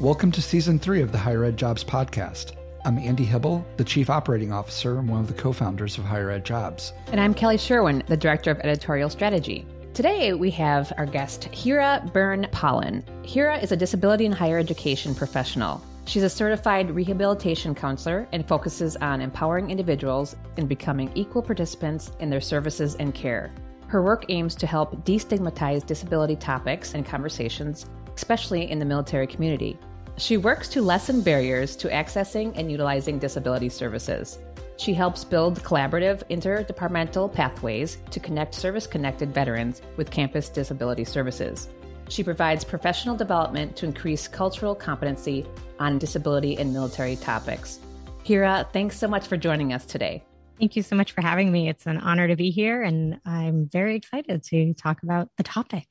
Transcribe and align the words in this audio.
Welcome 0.00 0.32
to 0.32 0.40
season 0.40 0.78
three 0.78 1.02
of 1.02 1.12
the 1.12 1.18
Higher 1.18 1.44
Ed 1.44 1.58
Jobs 1.58 1.84
Podcast. 1.84 2.52
I'm 2.86 2.98
Andy 2.98 3.26
Hibel, 3.26 3.62
the 3.76 3.84
Chief 3.84 4.08
Operating 4.08 4.50
Officer 4.50 4.98
and 4.98 5.06
one 5.06 5.20
of 5.20 5.26
the 5.26 5.34
co 5.34 5.52
founders 5.52 5.98
of 5.98 6.04
Higher 6.04 6.30
Ed 6.30 6.42
Jobs. 6.42 6.94
And 7.08 7.20
I'm 7.20 7.34
Kelly 7.34 7.58
Sherwin, 7.58 8.02
the 8.06 8.16
Director 8.16 8.50
of 8.50 8.60
Editorial 8.60 9.10
Strategy. 9.10 9.66
Today, 9.92 10.32
we 10.32 10.50
have 10.52 10.90
our 10.96 11.04
guest, 11.04 11.44
Hira 11.52 12.02
Byrne 12.14 12.48
Paulin. 12.50 13.04
Hira 13.24 13.58
is 13.58 13.72
a 13.72 13.76
disability 13.76 14.24
and 14.24 14.34
higher 14.34 14.56
education 14.56 15.14
professional. 15.14 15.84
She's 16.06 16.22
a 16.22 16.30
certified 16.30 16.90
rehabilitation 16.90 17.74
counselor 17.74 18.26
and 18.32 18.48
focuses 18.48 18.96
on 18.96 19.20
empowering 19.20 19.70
individuals 19.70 20.34
in 20.56 20.66
becoming 20.66 21.12
equal 21.14 21.42
participants 21.42 22.10
in 22.20 22.30
their 22.30 22.40
services 22.40 22.94
and 22.94 23.14
care. 23.14 23.52
Her 23.88 24.00
work 24.00 24.24
aims 24.30 24.54
to 24.54 24.66
help 24.66 25.04
destigmatize 25.04 25.84
disability 25.84 26.36
topics 26.36 26.94
and 26.94 27.04
conversations, 27.04 27.84
especially 28.16 28.70
in 28.70 28.78
the 28.78 28.86
military 28.86 29.26
community. 29.26 29.78
She 30.20 30.36
works 30.36 30.68
to 30.68 30.82
lessen 30.82 31.22
barriers 31.22 31.74
to 31.76 31.88
accessing 31.88 32.52
and 32.54 32.70
utilizing 32.70 33.18
disability 33.18 33.70
services. 33.70 34.38
She 34.76 34.92
helps 34.92 35.24
build 35.24 35.62
collaborative 35.62 36.22
interdepartmental 36.28 37.32
pathways 37.32 37.96
to 38.10 38.20
connect 38.20 38.54
service 38.54 38.86
connected 38.86 39.32
veterans 39.32 39.80
with 39.96 40.10
campus 40.10 40.50
disability 40.50 41.04
services. 41.04 41.70
She 42.10 42.22
provides 42.22 42.64
professional 42.64 43.16
development 43.16 43.76
to 43.76 43.86
increase 43.86 44.28
cultural 44.28 44.74
competency 44.74 45.46
on 45.78 45.96
disability 45.96 46.58
and 46.58 46.70
military 46.70 47.16
topics. 47.16 47.80
Hira, 48.22 48.68
thanks 48.74 48.98
so 48.98 49.08
much 49.08 49.26
for 49.26 49.38
joining 49.38 49.72
us 49.72 49.86
today. 49.86 50.22
Thank 50.58 50.76
you 50.76 50.82
so 50.82 50.96
much 50.96 51.12
for 51.12 51.22
having 51.22 51.50
me. 51.50 51.70
It's 51.70 51.86
an 51.86 51.96
honor 51.96 52.28
to 52.28 52.36
be 52.36 52.50
here, 52.50 52.82
and 52.82 53.18
I'm 53.24 53.70
very 53.70 53.96
excited 53.96 54.42
to 54.42 54.74
talk 54.74 55.02
about 55.02 55.30
the 55.38 55.44
topic. 55.44 55.86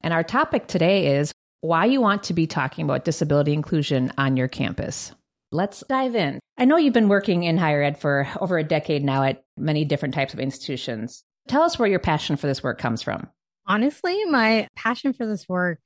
And 0.00 0.12
our 0.12 0.24
topic 0.24 0.66
today 0.66 1.16
is 1.18 1.32
why 1.60 1.84
you 1.86 2.00
want 2.00 2.22
to 2.24 2.34
be 2.34 2.46
talking 2.46 2.84
about 2.84 3.04
disability 3.04 3.52
inclusion 3.52 4.12
on 4.16 4.36
your 4.36 4.48
campus. 4.48 5.12
Let's 5.50 5.82
dive 5.88 6.14
in. 6.14 6.38
I 6.56 6.64
know 6.66 6.76
you've 6.76 6.92
been 6.92 7.08
working 7.08 7.44
in 7.44 7.56
higher 7.56 7.82
ed 7.82 7.98
for 7.98 8.28
over 8.40 8.58
a 8.58 8.64
decade 8.64 9.04
now 9.04 9.22
at 9.22 9.42
many 9.56 9.84
different 9.84 10.14
types 10.14 10.34
of 10.34 10.40
institutions. 10.40 11.24
Tell 11.48 11.62
us 11.62 11.78
where 11.78 11.88
your 11.88 11.98
passion 11.98 12.36
for 12.36 12.46
this 12.46 12.62
work 12.62 12.78
comes 12.78 13.02
from. 13.02 13.28
Honestly, 13.66 14.24
my 14.26 14.68
passion 14.76 15.12
for 15.12 15.26
this 15.26 15.48
work 15.48 15.80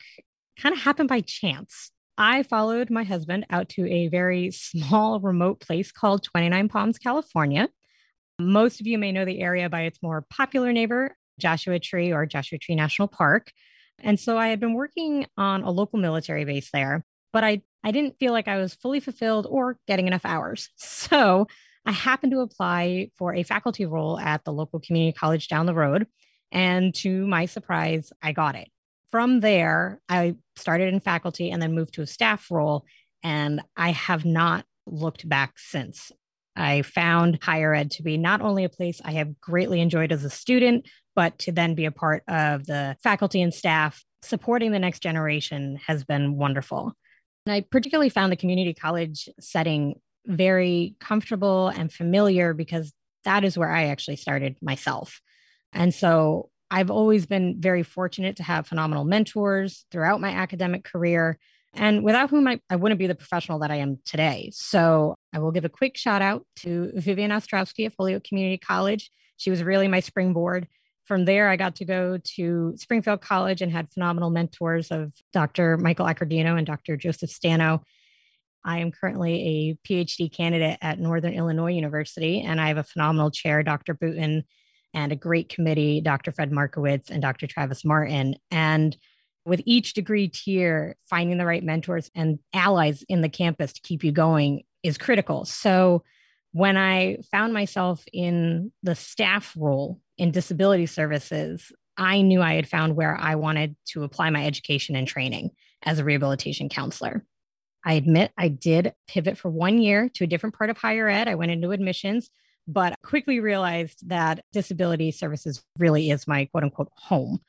kind 0.60 0.74
of 0.74 0.80
happened 0.80 1.08
by 1.08 1.20
chance. 1.20 1.90
I 2.18 2.42
followed 2.42 2.90
my 2.90 3.04
husband 3.04 3.46
out 3.50 3.68
to 3.70 3.88
a 3.88 4.08
very 4.08 4.50
small 4.52 5.20
remote 5.20 5.60
place 5.60 5.92
called 5.92 6.24
29 6.24 6.68
Palms, 6.68 6.98
California. 6.98 7.68
Most 8.38 8.80
of 8.80 8.86
you 8.86 8.98
may 8.98 9.12
know 9.12 9.24
the 9.24 9.40
area 9.40 9.68
by 9.68 9.82
its 9.82 9.98
more 10.02 10.26
popular 10.28 10.72
neighbor, 10.72 11.16
Joshua 11.38 11.78
Tree 11.78 12.12
or 12.12 12.26
Joshua 12.26 12.58
Tree 12.58 12.74
National 12.74 13.08
Park. 13.08 13.52
And 14.02 14.18
so 14.18 14.36
I 14.36 14.48
had 14.48 14.60
been 14.60 14.74
working 14.74 15.26
on 15.36 15.62
a 15.62 15.70
local 15.70 15.98
military 15.98 16.44
base 16.44 16.70
there, 16.72 17.04
but 17.32 17.44
I, 17.44 17.62
I 17.84 17.90
didn't 17.90 18.18
feel 18.18 18.32
like 18.32 18.48
I 18.48 18.58
was 18.58 18.74
fully 18.74 19.00
fulfilled 19.00 19.46
or 19.48 19.78
getting 19.86 20.06
enough 20.06 20.24
hours. 20.24 20.68
So 20.76 21.46
I 21.84 21.92
happened 21.92 22.32
to 22.32 22.40
apply 22.40 23.10
for 23.16 23.34
a 23.34 23.42
faculty 23.42 23.86
role 23.86 24.18
at 24.18 24.44
the 24.44 24.52
local 24.52 24.78
community 24.80 25.16
college 25.16 25.48
down 25.48 25.66
the 25.66 25.74
road. 25.74 26.06
And 26.52 26.94
to 26.96 27.26
my 27.26 27.46
surprise, 27.46 28.12
I 28.22 28.32
got 28.32 28.54
it. 28.54 28.68
From 29.10 29.40
there, 29.40 30.00
I 30.08 30.36
started 30.56 30.92
in 30.92 31.00
faculty 31.00 31.50
and 31.50 31.60
then 31.60 31.74
moved 31.74 31.94
to 31.94 32.02
a 32.02 32.06
staff 32.06 32.50
role. 32.50 32.84
And 33.22 33.62
I 33.76 33.90
have 33.90 34.24
not 34.24 34.64
looked 34.86 35.28
back 35.28 35.58
since. 35.58 36.12
I 36.54 36.82
found 36.82 37.38
higher 37.42 37.74
ed 37.74 37.90
to 37.92 38.02
be 38.02 38.16
not 38.18 38.42
only 38.42 38.64
a 38.64 38.68
place 38.68 39.00
I 39.04 39.12
have 39.12 39.40
greatly 39.40 39.80
enjoyed 39.80 40.12
as 40.12 40.24
a 40.24 40.30
student, 40.30 40.86
but 41.14 41.38
to 41.40 41.52
then 41.52 41.74
be 41.74 41.84
a 41.84 41.92
part 41.92 42.22
of 42.28 42.66
the 42.66 42.96
faculty 43.02 43.42
and 43.42 43.52
staff 43.52 44.04
supporting 44.22 44.72
the 44.72 44.78
next 44.78 45.00
generation 45.00 45.78
has 45.86 46.04
been 46.04 46.36
wonderful. 46.36 46.92
And 47.46 47.52
I 47.52 47.62
particularly 47.62 48.08
found 48.08 48.30
the 48.30 48.36
community 48.36 48.72
college 48.72 49.28
setting 49.40 49.96
very 50.26 50.94
comfortable 51.00 51.68
and 51.68 51.92
familiar 51.92 52.54
because 52.54 52.92
that 53.24 53.44
is 53.44 53.58
where 53.58 53.70
I 53.70 53.86
actually 53.86 54.16
started 54.16 54.56
myself. 54.62 55.20
And 55.72 55.92
so 55.92 56.50
I've 56.70 56.90
always 56.90 57.26
been 57.26 57.60
very 57.60 57.82
fortunate 57.82 58.36
to 58.36 58.42
have 58.42 58.66
phenomenal 58.66 59.04
mentors 59.04 59.84
throughout 59.90 60.20
my 60.20 60.30
academic 60.30 60.84
career 60.84 61.38
and 61.74 62.04
without 62.04 62.30
whom 62.30 62.46
I, 62.46 62.60
I 62.70 62.76
wouldn't 62.76 62.98
be 62.98 63.06
the 63.06 63.14
professional 63.14 63.58
that 63.60 63.70
I 63.70 63.76
am 63.76 63.98
today. 64.04 64.50
So 64.52 65.16
I 65.32 65.38
will 65.38 65.52
give 65.52 65.64
a 65.64 65.70
quick 65.70 65.96
shout 65.96 66.22
out 66.22 66.46
to 66.56 66.92
Vivian 66.94 67.30
Ostrowski 67.30 67.86
at 67.86 67.94
Holyoke 67.98 68.24
Community 68.24 68.58
College. 68.58 69.10
She 69.38 69.50
was 69.50 69.62
really 69.62 69.88
my 69.88 70.00
springboard. 70.00 70.68
From 71.04 71.24
there, 71.24 71.48
I 71.48 71.56
got 71.56 71.76
to 71.76 71.84
go 71.84 72.18
to 72.36 72.74
Springfield 72.76 73.20
College 73.20 73.60
and 73.60 73.72
had 73.72 73.92
phenomenal 73.92 74.30
mentors 74.30 74.90
of 74.90 75.12
Dr. 75.32 75.76
Michael 75.76 76.06
Accordino 76.06 76.56
and 76.56 76.66
Dr. 76.66 76.96
Joseph 76.96 77.30
Stano. 77.30 77.82
I 78.64 78.78
am 78.78 78.92
currently 78.92 79.76
a 79.86 79.88
PhD 79.88 80.32
candidate 80.32 80.78
at 80.80 81.00
Northern 81.00 81.32
Illinois 81.34 81.72
University, 81.72 82.40
and 82.40 82.60
I 82.60 82.68
have 82.68 82.76
a 82.76 82.84
phenomenal 82.84 83.30
chair, 83.32 83.64
Dr. 83.64 83.94
Booten, 83.94 84.44
and 84.94 85.10
a 85.10 85.16
great 85.16 85.48
committee, 85.48 86.00
Dr. 86.00 86.30
Fred 86.30 86.52
Markowitz 86.52 87.10
and 87.10 87.20
Dr. 87.20 87.46
Travis 87.48 87.84
Martin. 87.84 88.36
And 88.50 88.96
with 89.44 89.62
each 89.64 89.94
degree 89.94 90.28
tier, 90.28 90.96
finding 91.10 91.38
the 91.38 91.46
right 91.46 91.64
mentors 91.64 92.10
and 92.14 92.38
allies 92.54 93.02
in 93.08 93.22
the 93.22 93.28
campus 93.28 93.72
to 93.72 93.80
keep 93.80 94.04
you 94.04 94.12
going 94.12 94.62
is 94.82 94.98
critical. 94.98 95.44
So 95.44 96.04
when 96.52 96.76
I 96.76 97.18
found 97.30 97.52
myself 97.52 98.04
in 98.12 98.72
the 98.82 98.94
staff 98.94 99.54
role 99.56 100.00
in 100.18 100.30
disability 100.30 100.86
services, 100.86 101.72
I 101.96 102.22
knew 102.22 102.40
I 102.40 102.54
had 102.54 102.68
found 102.68 102.96
where 102.96 103.16
I 103.18 103.34
wanted 103.34 103.76
to 103.88 104.04
apply 104.04 104.30
my 104.30 104.46
education 104.46 104.96
and 104.96 105.08
training 105.08 105.50
as 105.82 105.98
a 105.98 106.04
rehabilitation 106.04 106.68
counselor. 106.68 107.24
I 107.84 107.94
admit 107.94 108.32
I 108.38 108.48
did 108.48 108.92
pivot 109.08 109.36
for 109.36 109.50
one 109.50 109.78
year 109.78 110.08
to 110.14 110.24
a 110.24 110.26
different 110.26 110.56
part 110.56 110.70
of 110.70 110.78
higher 110.78 111.08
ed. 111.08 111.26
I 111.26 111.34
went 111.34 111.52
into 111.52 111.70
admissions, 111.70 112.30
but 112.68 112.94
quickly 113.02 113.40
realized 113.40 114.08
that 114.08 114.44
disability 114.52 115.10
services 115.10 115.62
really 115.78 116.10
is 116.10 116.28
my 116.28 116.44
quote 116.46 116.64
unquote 116.64 116.92
home. 116.94 117.40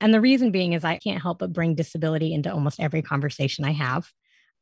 And 0.00 0.14
the 0.14 0.20
reason 0.20 0.50
being 0.50 0.72
is 0.72 0.84
I 0.84 0.98
can't 0.98 1.20
help 1.20 1.40
but 1.40 1.52
bring 1.52 1.74
disability 1.74 2.32
into 2.32 2.52
almost 2.52 2.80
every 2.80 3.02
conversation 3.02 3.64
I 3.64 3.72
have. 3.72 4.10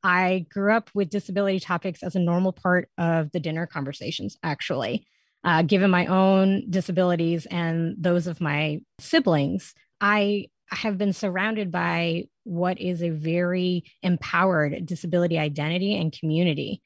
I 0.03 0.47
grew 0.51 0.73
up 0.73 0.91
with 0.95 1.11
disability 1.11 1.61
topics 1.61 2.03
as 2.03 2.15
a 2.15 2.21
normal 2.21 2.53
part 2.53 2.89
of 2.99 3.33
the 3.33 3.41
dinner 3.41 3.67
conversations, 3.67 4.37
actually. 4.43 5.07
Uh, 5.45 5.63
given 5.63 5.91
my 5.91 6.07
own 6.07 6.69
disabilities 6.69 7.47
and 7.47 7.95
those 7.99 8.27
of 8.27 8.41
my 8.41 8.81
siblings, 8.99 9.75
I 10.01 10.47
have 10.71 10.99
been 10.99 11.13
surrounded 11.13 11.71
by 11.71 12.25
what 12.45 12.81
is 12.81 13.03
a 13.03 13.11
very 13.11 13.85
empowered 14.03 14.85
disability 14.85 15.39
identity 15.39 15.97
and 15.97 16.13
community. 16.13 16.83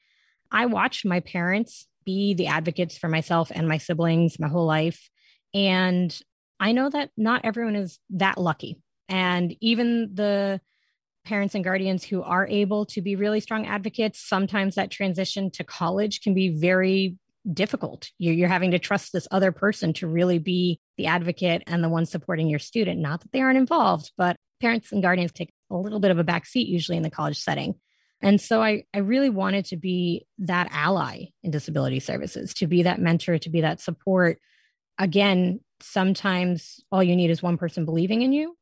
I 0.51 0.67
watched 0.67 1.05
my 1.05 1.19
parents 1.19 1.87
be 2.05 2.33
the 2.33 2.47
advocates 2.47 2.97
for 2.97 3.09
myself 3.09 3.51
and 3.53 3.67
my 3.67 3.77
siblings 3.77 4.39
my 4.39 4.47
whole 4.47 4.65
life. 4.65 5.09
And 5.53 6.17
I 6.59 6.71
know 6.71 6.89
that 6.89 7.09
not 7.17 7.41
everyone 7.43 7.75
is 7.75 7.99
that 8.11 8.37
lucky. 8.37 8.77
And 9.09 9.55
even 9.61 10.11
the 10.13 10.61
parents 11.25 11.55
and 11.55 11.63
guardians 11.63 12.03
who 12.03 12.21
are 12.21 12.47
able 12.47 12.85
to 12.87 13.01
be 13.01 13.15
really 13.15 13.39
strong 13.39 13.65
advocates, 13.65 14.19
sometimes 14.19 14.75
that 14.75 14.91
transition 14.91 15.49
to 15.51 15.63
college 15.63 16.21
can 16.21 16.33
be 16.33 16.49
very 16.49 17.17
difficult. 17.51 18.09
You're, 18.19 18.33
you're, 18.33 18.47
having 18.47 18.71
to 18.71 18.79
trust 18.79 19.11
this 19.11 19.27
other 19.31 19.51
person 19.51 19.93
to 19.93 20.07
really 20.07 20.39
be 20.39 20.79
the 20.97 21.07
advocate 21.07 21.63
and 21.67 21.83
the 21.83 21.89
one 21.89 22.05
supporting 22.05 22.47
your 22.47 22.59
student. 22.59 22.99
Not 22.99 23.21
that 23.21 23.31
they 23.31 23.41
aren't 23.41 23.57
involved, 23.57 24.11
but 24.17 24.37
parents 24.61 24.91
and 24.91 25.01
guardians 25.01 25.31
take 25.33 25.51
a 25.69 25.75
little 25.75 25.99
bit 25.99 26.11
of 26.11 26.19
a 26.19 26.23
back 26.23 26.45
seat 26.45 26.67
usually 26.67 26.97
in 26.97 27.03
the 27.03 27.09
college 27.09 27.39
setting. 27.39 27.75
And 28.21 28.39
so 28.39 28.61
I, 28.61 28.85
I 28.93 28.99
really 28.99 29.29
wanted 29.29 29.65
to 29.65 29.77
be 29.77 30.25
that 30.39 30.69
ally 30.71 31.25
in 31.43 31.51
disability 31.51 31.99
services, 31.99 32.53
to 32.55 32.67
be 32.67 32.83
that 32.83 33.01
mentor, 33.01 33.37
to 33.37 33.49
be 33.49 33.61
that 33.61 33.81
support. 33.81 34.39
Again, 34.97 35.59
sometimes 35.81 36.79
all 36.89 37.03
you 37.03 37.17
need 37.17 37.29
is 37.29 37.43
one 37.43 37.57
person 37.57 37.83
believing 37.83 38.21
in 38.21 38.31
you 38.31 38.55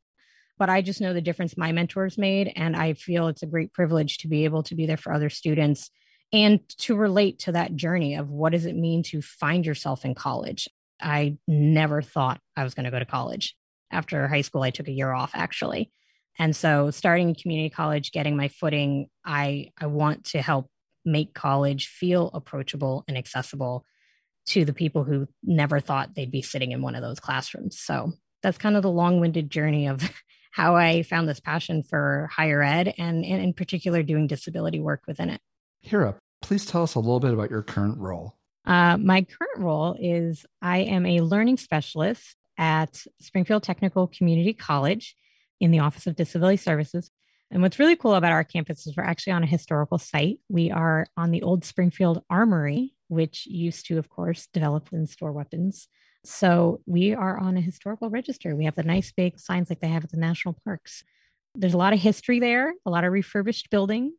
but 0.61 0.69
I 0.69 0.83
just 0.83 1.01
know 1.01 1.11
the 1.11 1.21
difference 1.21 1.57
my 1.57 1.71
mentors 1.71 2.19
made. 2.19 2.53
And 2.55 2.75
I 2.75 2.93
feel 2.93 3.29
it's 3.29 3.41
a 3.41 3.47
great 3.47 3.73
privilege 3.73 4.19
to 4.19 4.27
be 4.27 4.45
able 4.45 4.61
to 4.61 4.75
be 4.75 4.85
there 4.85 4.95
for 4.95 5.11
other 5.11 5.31
students 5.31 5.89
and 6.31 6.59
to 6.77 6.95
relate 6.95 7.39
to 7.39 7.53
that 7.53 7.75
journey 7.75 8.13
of 8.13 8.29
what 8.29 8.51
does 8.51 8.67
it 8.67 8.75
mean 8.75 9.01
to 9.05 9.23
find 9.23 9.65
yourself 9.65 10.05
in 10.05 10.13
college. 10.13 10.69
I 11.01 11.37
never 11.47 12.03
thought 12.03 12.41
I 12.55 12.63
was 12.63 12.75
going 12.75 12.83
to 12.83 12.91
go 12.91 12.99
to 12.99 13.05
college. 13.05 13.55
After 13.89 14.27
high 14.27 14.41
school, 14.41 14.61
I 14.61 14.69
took 14.69 14.87
a 14.87 14.91
year 14.91 15.11
off 15.11 15.31
actually. 15.33 15.91
And 16.37 16.55
so 16.55 16.91
starting 16.91 17.33
community 17.33 17.71
college, 17.71 18.11
getting 18.11 18.37
my 18.37 18.47
footing, 18.47 19.07
I, 19.25 19.71
I 19.79 19.87
want 19.87 20.25
to 20.25 20.43
help 20.43 20.69
make 21.03 21.33
college 21.33 21.87
feel 21.87 22.29
approachable 22.35 23.03
and 23.07 23.17
accessible 23.17 23.83
to 24.49 24.63
the 24.63 24.73
people 24.73 25.05
who 25.05 25.27
never 25.43 25.79
thought 25.79 26.13
they'd 26.13 26.29
be 26.29 26.43
sitting 26.43 26.71
in 26.71 26.83
one 26.83 26.93
of 26.93 27.01
those 27.01 27.19
classrooms. 27.19 27.79
So 27.79 28.11
that's 28.43 28.59
kind 28.59 28.75
of 28.75 28.83
the 28.83 28.91
long-winded 28.91 29.49
journey 29.49 29.87
of 29.87 30.07
how 30.51 30.75
I 30.75 31.03
found 31.03 31.27
this 31.27 31.39
passion 31.39 31.83
for 31.83 32.29
higher 32.31 32.61
ed 32.61 32.93
and, 32.97 33.25
and 33.25 33.41
in 33.41 33.53
particular 33.53 34.03
doing 34.03 34.27
disability 34.27 34.79
work 34.79 35.01
within 35.07 35.29
it. 35.29 35.41
Hira, 35.81 36.15
please 36.41 36.65
tell 36.65 36.83
us 36.83 36.95
a 36.95 36.99
little 36.99 37.19
bit 37.19 37.33
about 37.33 37.49
your 37.49 37.63
current 37.63 37.97
role. 37.97 38.37
Uh, 38.65 38.97
my 38.97 39.23
current 39.23 39.57
role 39.57 39.95
is 39.99 40.45
I 40.61 40.79
am 40.79 41.05
a 41.05 41.21
learning 41.21 41.57
specialist 41.57 42.35
at 42.57 43.03
Springfield 43.19 43.63
Technical 43.63 44.07
Community 44.07 44.53
College 44.53 45.15
in 45.59 45.71
the 45.71 45.79
Office 45.79 46.05
of 46.05 46.15
Disability 46.15 46.57
Services. 46.57 47.09
And 47.49 47.61
what's 47.61 47.79
really 47.79 47.95
cool 47.95 48.13
about 48.13 48.31
our 48.31 48.43
campus 48.43 48.85
is 48.87 48.95
we're 48.95 49.03
actually 49.03 49.33
on 49.33 49.43
a 49.43 49.47
historical 49.47 49.97
site. 49.97 50.39
We 50.47 50.71
are 50.71 51.07
on 51.17 51.31
the 51.31 51.41
old 51.41 51.65
Springfield 51.65 52.23
Armory, 52.29 52.93
which 53.07 53.45
used 53.45 53.87
to, 53.87 53.97
of 53.97 54.09
course, 54.09 54.47
develop 54.53 54.89
and 54.91 55.09
store 55.09 55.31
weapons. 55.31 55.87
So 56.23 56.81
we 56.85 57.13
are 57.13 57.37
on 57.37 57.57
a 57.57 57.61
historical 57.61 58.09
register. 58.09 58.55
We 58.55 58.65
have 58.65 58.75
the 58.75 58.83
nice 58.83 59.11
big 59.11 59.39
signs 59.39 59.69
like 59.69 59.79
they 59.79 59.87
have 59.87 60.03
at 60.03 60.11
the 60.11 60.17
national 60.17 60.57
parks. 60.63 61.03
There's 61.55 61.73
a 61.73 61.77
lot 61.77 61.93
of 61.93 61.99
history 61.99 62.39
there, 62.39 62.73
a 62.85 62.89
lot 62.89 63.03
of 63.03 63.11
refurbished 63.11 63.69
buildings. 63.69 64.13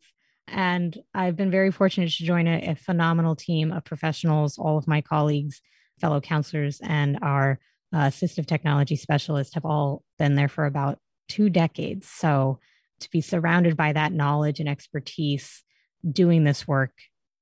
And 0.49 0.99
I've 1.15 1.37
been 1.37 1.51
very 1.51 1.71
fortunate 1.71 2.11
to 2.11 2.25
join 2.25 2.47
a, 2.49 2.71
a 2.71 2.75
phenomenal 2.75 3.37
team 3.37 3.73
of 3.73 3.85
professionals, 3.85 4.59
all 4.59 4.77
of 4.77 4.89
my 4.89 5.01
colleagues, 5.01 5.63
fellow 6.01 6.21
counselors, 6.21 6.81
and 6.83 7.19
our 7.23 7.61
uh, 7.93 8.07
assistive 8.07 8.47
technology 8.47 8.97
specialists 8.97 9.55
have 9.55 9.65
all 9.65 10.03
been 10.19 10.35
there 10.35 10.49
for 10.49 10.67
about 10.67 10.99
two 11.29 11.49
decades. 11.49 12.09
So 12.09 12.59
to 13.01 13.11
be 13.11 13.21
surrounded 13.21 13.77
by 13.77 13.93
that 13.93 14.13
knowledge 14.13 14.61
and 14.61 14.69
expertise 14.69 15.63
doing 16.11 16.45
this 16.45 16.67
work 16.67 16.93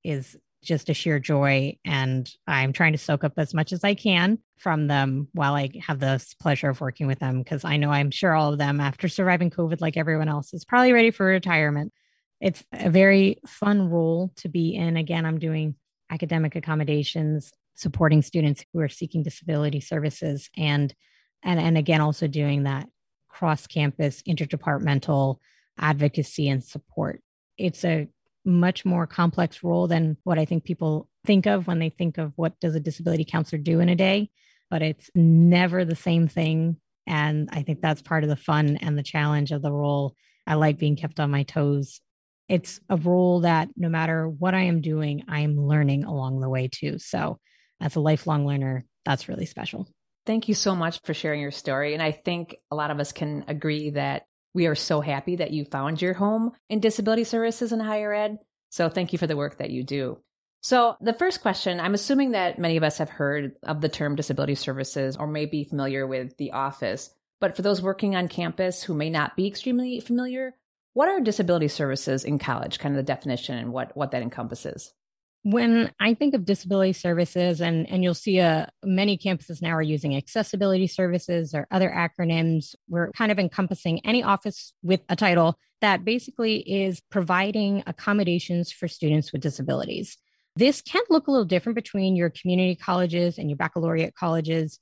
is 0.04 0.36
just 0.62 0.88
a 0.88 0.94
sheer 0.94 1.18
joy. 1.18 1.76
And 1.84 2.30
I'm 2.46 2.72
trying 2.72 2.92
to 2.92 2.98
soak 2.98 3.24
up 3.24 3.34
as 3.36 3.54
much 3.54 3.72
as 3.72 3.84
I 3.84 3.94
can 3.94 4.38
from 4.58 4.86
them 4.86 5.28
while 5.32 5.54
I 5.54 5.70
have 5.86 6.00
the 6.00 6.24
pleasure 6.40 6.68
of 6.68 6.80
working 6.80 7.06
with 7.06 7.18
them. 7.18 7.42
Because 7.42 7.64
I 7.64 7.76
know 7.76 7.90
I'm 7.90 8.10
sure 8.10 8.34
all 8.34 8.52
of 8.52 8.58
them, 8.58 8.80
after 8.80 9.08
surviving 9.08 9.50
COVID 9.50 9.80
like 9.80 9.96
everyone 9.96 10.28
else, 10.28 10.52
is 10.52 10.64
probably 10.64 10.92
ready 10.92 11.10
for 11.10 11.26
retirement. 11.26 11.92
It's 12.40 12.64
a 12.72 12.90
very 12.90 13.40
fun 13.46 13.90
role 13.90 14.32
to 14.36 14.48
be 14.48 14.74
in. 14.74 14.96
Again, 14.96 15.26
I'm 15.26 15.38
doing 15.38 15.74
academic 16.10 16.56
accommodations, 16.56 17.52
supporting 17.74 18.22
students 18.22 18.64
who 18.72 18.80
are 18.80 18.88
seeking 18.88 19.22
disability 19.22 19.80
services, 19.80 20.50
and 20.56 20.94
and 21.42 21.60
and 21.60 21.78
again 21.78 22.00
also 22.00 22.26
doing 22.26 22.64
that 22.64 22.88
cross 23.28 23.66
campus 23.66 24.22
interdepartmental 24.28 25.36
advocacy 25.78 26.48
and 26.48 26.62
support. 26.62 27.22
It's 27.56 27.84
a 27.84 28.08
much 28.44 28.84
more 28.84 29.06
complex 29.06 29.62
role 29.62 29.86
than 29.86 30.16
what 30.24 30.38
I 30.38 30.44
think 30.44 30.64
people 30.64 31.08
think 31.24 31.46
of 31.46 31.66
when 31.66 31.78
they 31.78 31.90
think 31.90 32.18
of 32.18 32.32
what 32.36 32.58
does 32.60 32.74
a 32.74 32.80
disability 32.80 33.24
counselor 33.24 33.60
do 33.60 33.80
in 33.80 33.88
a 33.88 33.96
day, 33.96 34.30
but 34.70 34.82
it's 34.82 35.10
never 35.14 35.84
the 35.84 35.96
same 35.96 36.28
thing. 36.28 36.76
And 37.06 37.48
I 37.52 37.62
think 37.62 37.80
that's 37.80 38.02
part 38.02 38.24
of 38.24 38.30
the 38.30 38.36
fun 38.36 38.78
and 38.80 38.96
the 38.96 39.02
challenge 39.02 39.52
of 39.52 39.62
the 39.62 39.72
role. 39.72 40.14
I 40.46 40.54
like 40.54 40.78
being 40.78 40.96
kept 40.96 41.20
on 41.20 41.30
my 41.30 41.42
toes. 41.42 42.00
It's 42.48 42.80
a 42.88 42.96
role 42.96 43.40
that 43.40 43.68
no 43.76 43.88
matter 43.88 44.28
what 44.28 44.54
I 44.54 44.62
am 44.62 44.80
doing, 44.80 45.24
I'm 45.28 45.56
learning 45.56 46.04
along 46.04 46.40
the 46.40 46.48
way 46.48 46.68
too. 46.68 46.98
So, 46.98 47.38
as 47.80 47.96
a 47.96 48.00
lifelong 48.00 48.46
learner, 48.46 48.84
that's 49.04 49.28
really 49.28 49.46
special. 49.46 49.88
Thank 50.26 50.48
you 50.48 50.54
so 50.54 50.74
much 50.74 51.00
for 51.04 51.14
sharing 51.14 51.40
your 51.40 51.50
story. 51.50 51.94
And 51.94 52.02
I 52.02 52.12
think 52.12 52.56
a 52.70 52.76
lot 52.76 52.90
of 52.90 53.00
us 53.00 53.12
can 53.12 53.44
agree 53.48 53.90
that 53.90 54.24
we 54.54 54.66
are 54.66 54.74
so 54.74 55.00
happy 55.00 55.36
that 55.36 55.52
you 55.52 55.64
found 55.64 56.02
your 56.02 56.14
home 56.14 56.52
in 56.68 56.80
disability 56.80 57.24
services 57.24 57.72
and 57.72 57.82
higher 57.82 58.12
ed. 58.12 58.38
So 58.70 58.88
thank 58.88 59.12
you 59.12 59.18
for 59.18 59.26
the 59.26 59.36
work 59.36 59.58
that 59.58 59.70
you 59.70 59.84
do. 59.84 60.18
So, 60.62 60.96
the 61.00 61.14
first 61.14 61.40
question 61.40 61.80
I'm 61.80 61.94
assuming 61.94 62.32
that 62.32 62.58
many 62.58 62.76
of 62.76 62.82
us 62.82 62.98
have 62.98 63.08
heard 63.08 63.52
of 63.62 63.80
the 63.80 63.88
term 63.88 64.14
disability 64.14 64.54
services 64.54 65.16
or 65.16 65.26
may 65.26 65.46
be 65.46 65.64
familiar 65.64 66.06
with 66.06 66.36
the 66.36 66.52
office. 66.52 67.10
But 67.40 67.56
for 67.56 67.62
those 67.62 67.80
working 67.80 68.14
on 68.14 68.28
campus 68.28 68.82
who 68.82 68.92
may 68.92 69.08
not 69.08 69.36
be 69.36 69.46
extremely 69.46 70.00
familiar, 70.00 70.54
what 70.92 71.08
are 71.08 71.20
disability 71.20 71.68
services 71.68 72.24
in 72.24 72.38
college? 72.38 72.78
Kind 72.78 72.94
of 72.94 72.98
the 72.98 73.10
definition 73.10 73.56
and 73.56 73.72
what, 73.72 73.96
what 73.96 74.10
that 74.10 74.22
encompasses. 74.22 74.92
When 75.42 75.90
I 75.98 76.12
think 76.12 76.34
of 76.34 76.44
disability 76.44 76.92
services, 76.92 77.62
and, 77.62 77.88
and 77.88 78.04
you'll 78.04 78.12
see 78.12 78.40
uh, 78.40 78.66
many 78.84 79.16
campuses 79.16 79.62
now 79.62 79.70
are 79.70 79.82
using 79.82 80.14
accessibility 80.14 80.86
services 80.86 81.54
or 81.54 81.66
other 81.70 81.90
acronyms, 81.90 82.74
we're 82.88 83.10
kind 83.12 83.32
of 83.32 83.38
encompassing 83.38 84.04
any 84.04 84.22
office 84.22 84.74
with 84.82 85.00
a 85.08 85.16
title 85.16 85.58
that 85.80 86.04
basically 86.04 86.58
is 86.58 87.00
providing 87.10 87.82
accommodations 87.86 88.70
for 88.70 88.86
students 88.86 89.32
with 89.32 89.40
disabilities. 89.40 90.18
This 90.56 90.82
can 90.82 91.02
look 91.08 91.26
a 91.26 91.30
little 91.30 91.46
different 91.46 91.74
between 91.76 92.16
your 92.16 92.28
community 92.28 92.74
colleges 92.74 93.38
and 93.38 93.48
your 93.48 93.56
baccalaureate 93.56 94.14
colleges. 94.14 94.78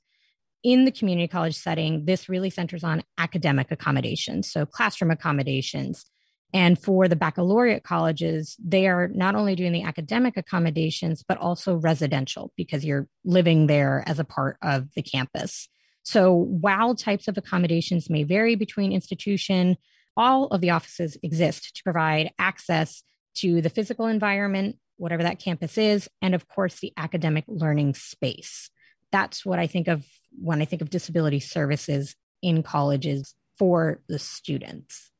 In 0.61 0.83
the 0.83 0.91
community 0.91 1.29
college 1.29 1.57
setting, 1.57 2.03
this 2.03 2.27
really 2.27 2.49
centers 2.49 2.83
on 2.83 3.03
academic 3.17 3.71
accommodations, 3.71 4.51
so 4.51 4.65
classroom 4.65 5.11
accommodations, 5.11 6.05
and 6.53 6.79
for 6.79 7.07
the 7.07 7.15
baccalaureate 7.15 7.83
colleges, 7.83 8.55
they 8.63 8.87
are 8.87 9.07
not 9.09 9.35
only 9.35 9.55
doing 9.55 9.71
the 9.71 9.83
academic 9.83 10.35
accommodations, 10.35 11.23
but 11.27 11.37
also 11.37 11.75
residential 11.75 12.51
because 12.57 12.83
you're 12.83 13.07
living 13.23 13.67
there 13.67 14.03
as 14.07 14.19
a 14.19 14.23
part 14.23 14.57
of 14.61 14.93
the 14.95 15.03
campus. 15.03 15.69
So 16.03 16.33
while 16.33 16.95
types 16.95 17.27
of 17.27 17.37
accommodations 17.37 18.09
may 18.09 18.23
vary 18.23 18.55
between 18.55 18.91
institution, 18.91 19.77
all 20.17 20.47
of 20.47 20.61
the 20.61 20.71
offices 20.71 21.17
exist 21.21 21.75
to 21.75 21.83
provide 21.83 22.31
access 22.39 23.03
to 23.35 23.61
the 23.61 23.69
physical 23.69 24.07
environment, 24.07 24.77
whatever 24.97 25.23
that 25.23 25.39
campus 25.39 25.77
is, 25.77 26.09
and 26.21 26.33
of 26.33 26.47
course, 26.47 26.79
the 26.79 26.93
academic 26.97 27.45
learning 27.47 27.93
space. 27.93 28.71
That's 29.11 29.45
what 29.45 29.59
I 29.59 29.67
think 29.67 29.87
of 29.87 30.05
when 30.31 30.61
I 30.61 30.65
think 30.65 30.81
of 30.81 30.89
disability 30.89 31.39
services 31.39 32.15
in 32.41 32.63
colleges 32.63 33.35
for 33.57 34.01
the 34.07 34.19
students. 34.19 35.11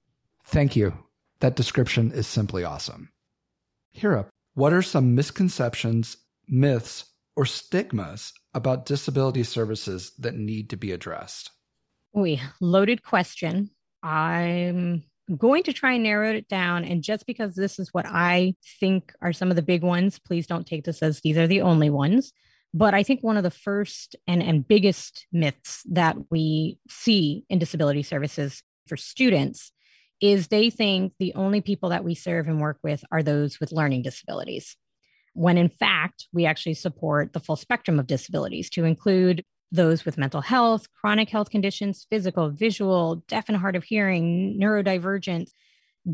Thank 0.45 0.75
you. 0.75 0.93
That 1.41 1.55
description 1.55 2.11
is 2.11 2.27
simply 2.27 2.63
awesome. 2.63 3.09
Hira, 3.91 4.27
what 4.53 4.73
are 4.73 4.81
some 4.81 5.15
misconceptions, 5.15 6.17
myths, 6.47 7.05
or 7.35 7.45
stigmas 7.45 8.33
about 8.53 8.85
disability 8.85 9.43
services 9.43 10.11
that 10.19 10.35
need 10.35 10.69
to 10.71 10.77
be 10.77 10.91
addressed? 10.91 11.51
We 12.13 12.41
loaded 12.59 13.03
question. 13.03 13.69
I'm 14.03 15.03
going 15.37 15.63
to 15.63 15.73
try 15.73 15.93
and 15.93 16.03
narrow 16.03 16.33
it 16.33 16.47
down. 16.47 16.83
And 16.83 17.03
just 17.03 17.25
because 17.25 17.55
this 17.55 17.79
is 17.79 17.93
what 17.93 18.05
I 18.07 18.55
think 18.79 19.13
are 19.21 19.31
some 19.31 19.49
of 19.49 19.55
the 19.55 19.61
big 19.61 19.83
ones, 19.83 20.19
please 20.19 20.47
don't 20.47 20.67
take 20.67 20.83
this 20.83 21.01
as 21.01 21.21
these 21.21 21.37
are 21.37 21.47
the 21.47 21.61
only 21.61 21.89
ones. 21.89 22.33
But 22.73 22.93
I 22.93 23.03
think 23.03 23.21
one 23.21 23.37
of 23.37 23.43
the 23.43 23.51
first 23.51 24.15
and, 24.27 24.43
and 24.43 24.67
biggest 24.67 25.25
myths 25.31 25.83
that 25.89 26.17
we 26.29 26.79
see 26.89 27.45
in 27.49 27.59
disability 27.59 28.03
services 28.03 28.63
for 28.87 28.97
students 28.97 29.71
is 30.21 30.47
they 30.47 30.69
think 30.69 31.13
the 31.19 31.33
only 31.35 31.61
people 31.61 31.89
that 31.89 32.03
we 32.03 32.15
serve 32.15 32.47
and 32.47 32.59
work 32.59 32.79
with 32.83 33.03
are 33.11 33.23
those 33.23 33.59
with 33.59 33.71
learning 33.71 34.01
disabilities. 34.01 34.75
When 35.33 35.57
in 35.57 35.69
fact, 35.69 36.27
we 36.33 36.45
actually 36.45 36.73
support 36.73 37.33
the 37.33 37.39
full 37.39 37.55
spectrum 37.55 37.99
of 37.99 38.07
disabilities 38.07 38.69
to 38.71 38.83
include 38.83 39.43
those 39.71 40.03
with 40.03 40.17
mental 40.17 40.41
health, 40.41 40.87
chronic 40.99 41.29
health 41.29 41.49
conditions, 41.49 42.07
physical, 42.09 42.49
visual, 42.49 43.23
deaf 43.27 43.45
and 43.47 43.57
hard 43.57 43.75
of 43.75 43.83
hearing, 43.83 44.59
neurodivergent. 44.59 45.49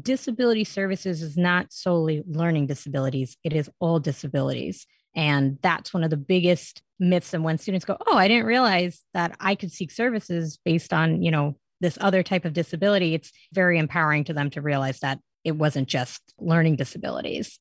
Disability 0.01 0.63
services 0.63 1.21
is 1.21 1.37
not 1.37 1.71
solely 1.71 2.23
learning 2.27 2.67
disabilities, 2.67 3.37
it 3.43 3.53
is 3.53 3.69
all 3.79 3.99
disabilities. 3.99 4.85
And 5.15 5.57
that's 5.61 5.93
one 5.93 6.03
of 6.03 6.09
the 6.09 6.17
biggest 6.17 6.81
myths. 6.99 7.33
And 7.33 7.43
when 7.43 7.57
students 7.57 7.85
go, 7.85 7.97
Oh, 8.05 8.17
I 8.17 8.27
didn't 8.27 8.45
realize 8.45 9.01
that 9.13 9.35
I 9.39 9.55
could 9.55 9.71
seek 9.71 9.91
services 9.91 10.59
based 10.65 10.91
on, 10.91 11.23
you 11.23 11.31
know, 11.31 11.55
this 11.85 11.97
other 12.01 12.23
type 12.23 12.45
of 12.45 12.53
disability, 12.53 13.13
it's 13.13 13.31
very 13.53 13.77
empowering 13.77 14.23
to 14.23 14.33
them 14.33 14.49
to 14.49 14.59
realize 14.59 15.01
that 15.01 15.19
it 15.43 15.51
wasn't 15.51 15.87
just 15.87 16.19
learning 16.39 16.77
disabilities. 16.77 17.59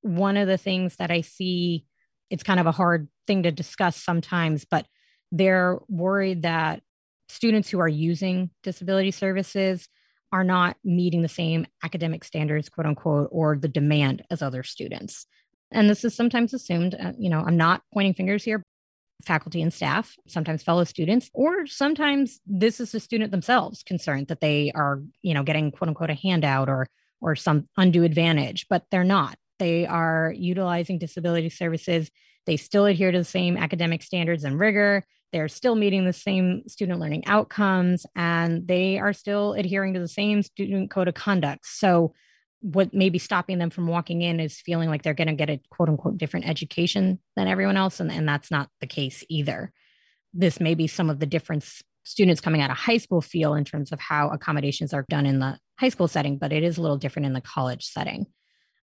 One 0.00 0.38
of 0.38 0.48
the 0.48 0.56
things 0.56 0.96
that 0.96 1.10
I 1.10 1.20
see, 1.20 1.84
it's 2.30 2.42
kind 2.42 2.58
of 2.58 2.64
a 2.64 2.72
hard 2.72 3.08
thing 3.26 3.42
to 3.42 3.52
discuss 3.52 3.96
sometimes, 3.96 4.64
but 4.64 4.86
they're 5.30 5.78
worried 5.88 6.40
that 6.42 6.80
students 7.28 7.68
who 7.68 7.80
are 7.80 7.88
using 7.88 8.48
disability 8.62 9.10
services 9.10 9.86
are 10.32 10.42
not 10.42 10.78
meeting 10.82 11.20
the 11.20 11.28
same 11.28 11.66
academic 11.84 12.24
standards, 12.24 12.70
quote 12.70 12.86
unquote, 12.86 13.28
or 13.30 13.58
the 13.58 13.68
demand 13.68 14.24
as 14.30 14.40
other 14.40 14.62
students. 14.62 15.26
And 15.70 15.90
this 15.90 16.02
is 16.02 16.14
sometimes 16.14 16.54
assumed, 16.54 16.94
uh, 16.94 17.12
you 17.18 17.28
know, 17.28 17.44
I'm 17.46 17.58
not 17.58 17.82
pointing 17.92 18.14
fingers 18.14 18.42
here, 18.42 18.62
faculty 19.20 19.62
and 19.62 19.72
staff, 19.72 20.16
sometimes 20.26 20.62
fellow 20.62 20.84
students, 20.84 21.30
or 21.32 21.66
sometimes 21.66 22.40
this 22.46 22.80
is 22.80 22.92
the 22.92 23.00
student 23.00 23.30
themselves 23.30 23.82
concerned 23.82 24.28
that 24.28 24.40
they 24.40 24.72
are, 24.74 25.02
you 25.22 25.34
know, 25.34 25.42
getting 25.42 25.70
quote 25.70 25.88
unquote 25.88 26.10
a 26.10 26.14
handout 26.14 26.68
or 26.68 26.86
or 27.20 27.36
some 27.36 27.68
undue 27.76 28.02
advantage, 28.04 28.66
but 28.70 28.84
they're 28.90 29.04
not. 29.04 29.36
They 29.58 29.86
are 29.86 30.32
utilizing 30.36 30.98
disability 30.98 31.50
services. 31.50 32.10
They 32.46 32.56
still 32.56 32.86
adhere 32.86 33.12
to 33.12 33.18
the 33.18 33.24
same 33.24 33.56
academic 33.56 34.02
standards 34.02 34.44
and 34.44 34.58
rigor. 34.58 35.04
They're 35.32 35.48
still 35.48 35.76
meeting 35.76 36.04
the 36.04 36.12
same 36.12 36.62
student 36.66 36.98
learning 36.98 37.26
outcomes, 37.26 38.06
and 38.16 38.66
they 38.66 38.98
are 38.98 39.12
still 39.12 39.52
adhering 39.52 39.94
to 39.94 40.00
the 40.00 40.08
same 40.08 40.42
student 40.42 40.90
code 40.90 41.08
of 41.08 41.14
conduct. 41.14 41.66
So 41.66 42.14
what 42.60 42.92
may 42.92 43.08
be 43.08 43.18
stopping 43.18 43.58
them 43.58 43.70
from 43.70 43.86
walking 43.86 44.22
in 44.22 44.38
is 44.38 44.60
feeling 44.60 44.88
like 44.88 45.02
they're 45.02 45.14
going 45.14 45.28
to 45.28 45.34
get 45.34 45.50
a 45.50 45.60
quote 45.70 45.88
unquote 45.88 46.18
different 46.18 46.46
education 46.46 47.18
than 47.36 47.48
everyone 47.48 47.76
else. 47.76 48.00
And, 48.00 48.12
and 48.12 48.28
that's 48.28 48.50
not 48.50 48.68
the 48.80 48.86
case 48.86 49.24
either. 49.28 49.72
This 50.34 50.60
may 50.60 50.74
be 50.74 50.86
some 50.86 51.10
of 51.10 51.18
the 51.18 51.26
difference 51.26 51.82
students 52.04 52.40
coming 52.40 52.60
out 52.60 52.70
of 52.70 52.76
high 52.76 52.96
school 52.96 53.20
feel 53.20 53.54
in 53.54 53.64
terms 53.64 53.92
of 53.92 54.00
how 54.00 54.28
accommodations 54.30 54.92
are 54.92 55.04
done 55.08 55.26
in 55.26 55.38
the 55.38 55.58
high 55.78 55.88
school 55.88 56.08
setting, 56.08 56.38
but 56.38 56.52
it 56.52 56.62
is 56.62 56.78
a 56.78 56.82
little 56.82 56.96
different 56.96 57.26
in 57.26 57.32
the 57.32 57.40
college 57.40 57.84
setting. 57.84 58.26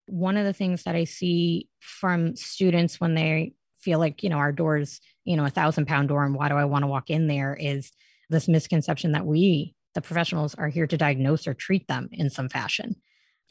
One 0.06 0.36
of 0.36 0.44
the 0.44 0.52
things 0.52 0.84
that 0.84 0.94
I 0.94 1.04
see 1.04 1.68
from 1.80 2.36
students 2.36 3.00
when 3.00 3.14
they 3.14 3.52
feel 3.80 3.98
like, 3.98 4.22
you 4.22 4.30
know, 4.30 4.38
our 4.38 4.52
doors, 4.52 5.00
you 5.24 5.36
know, 5.36 5.44
a 5.44 5.50
thousand 5.50 5.86
pound 5.86 6.08
door 6.08 6.24
and 6.24 6.34
why 6.34 6.48
do 6.48 6.54
I 6.54 6.64
want 6.64 6.82
to 6.82 6.88
walk 6.88 7.10
in 7.10 7.26
there 7.26 7.54
is 7.54 7.90
this 8.30 8.48
misconception 8.48 9.12
that 9.12 9.26
we 9.26 9.74
The 9.94 10.00
professionals 10.00 10.54
are 10.54 10.68
here 10.68 10.86
to 10.86 10.96
diagnose 10.96 11.46
or 11.46 11.54
treat 11.54 11.86
them 11.88 12.08
in 12.12 12.30
some 12.30 12.48
fashion. 12.48 12.96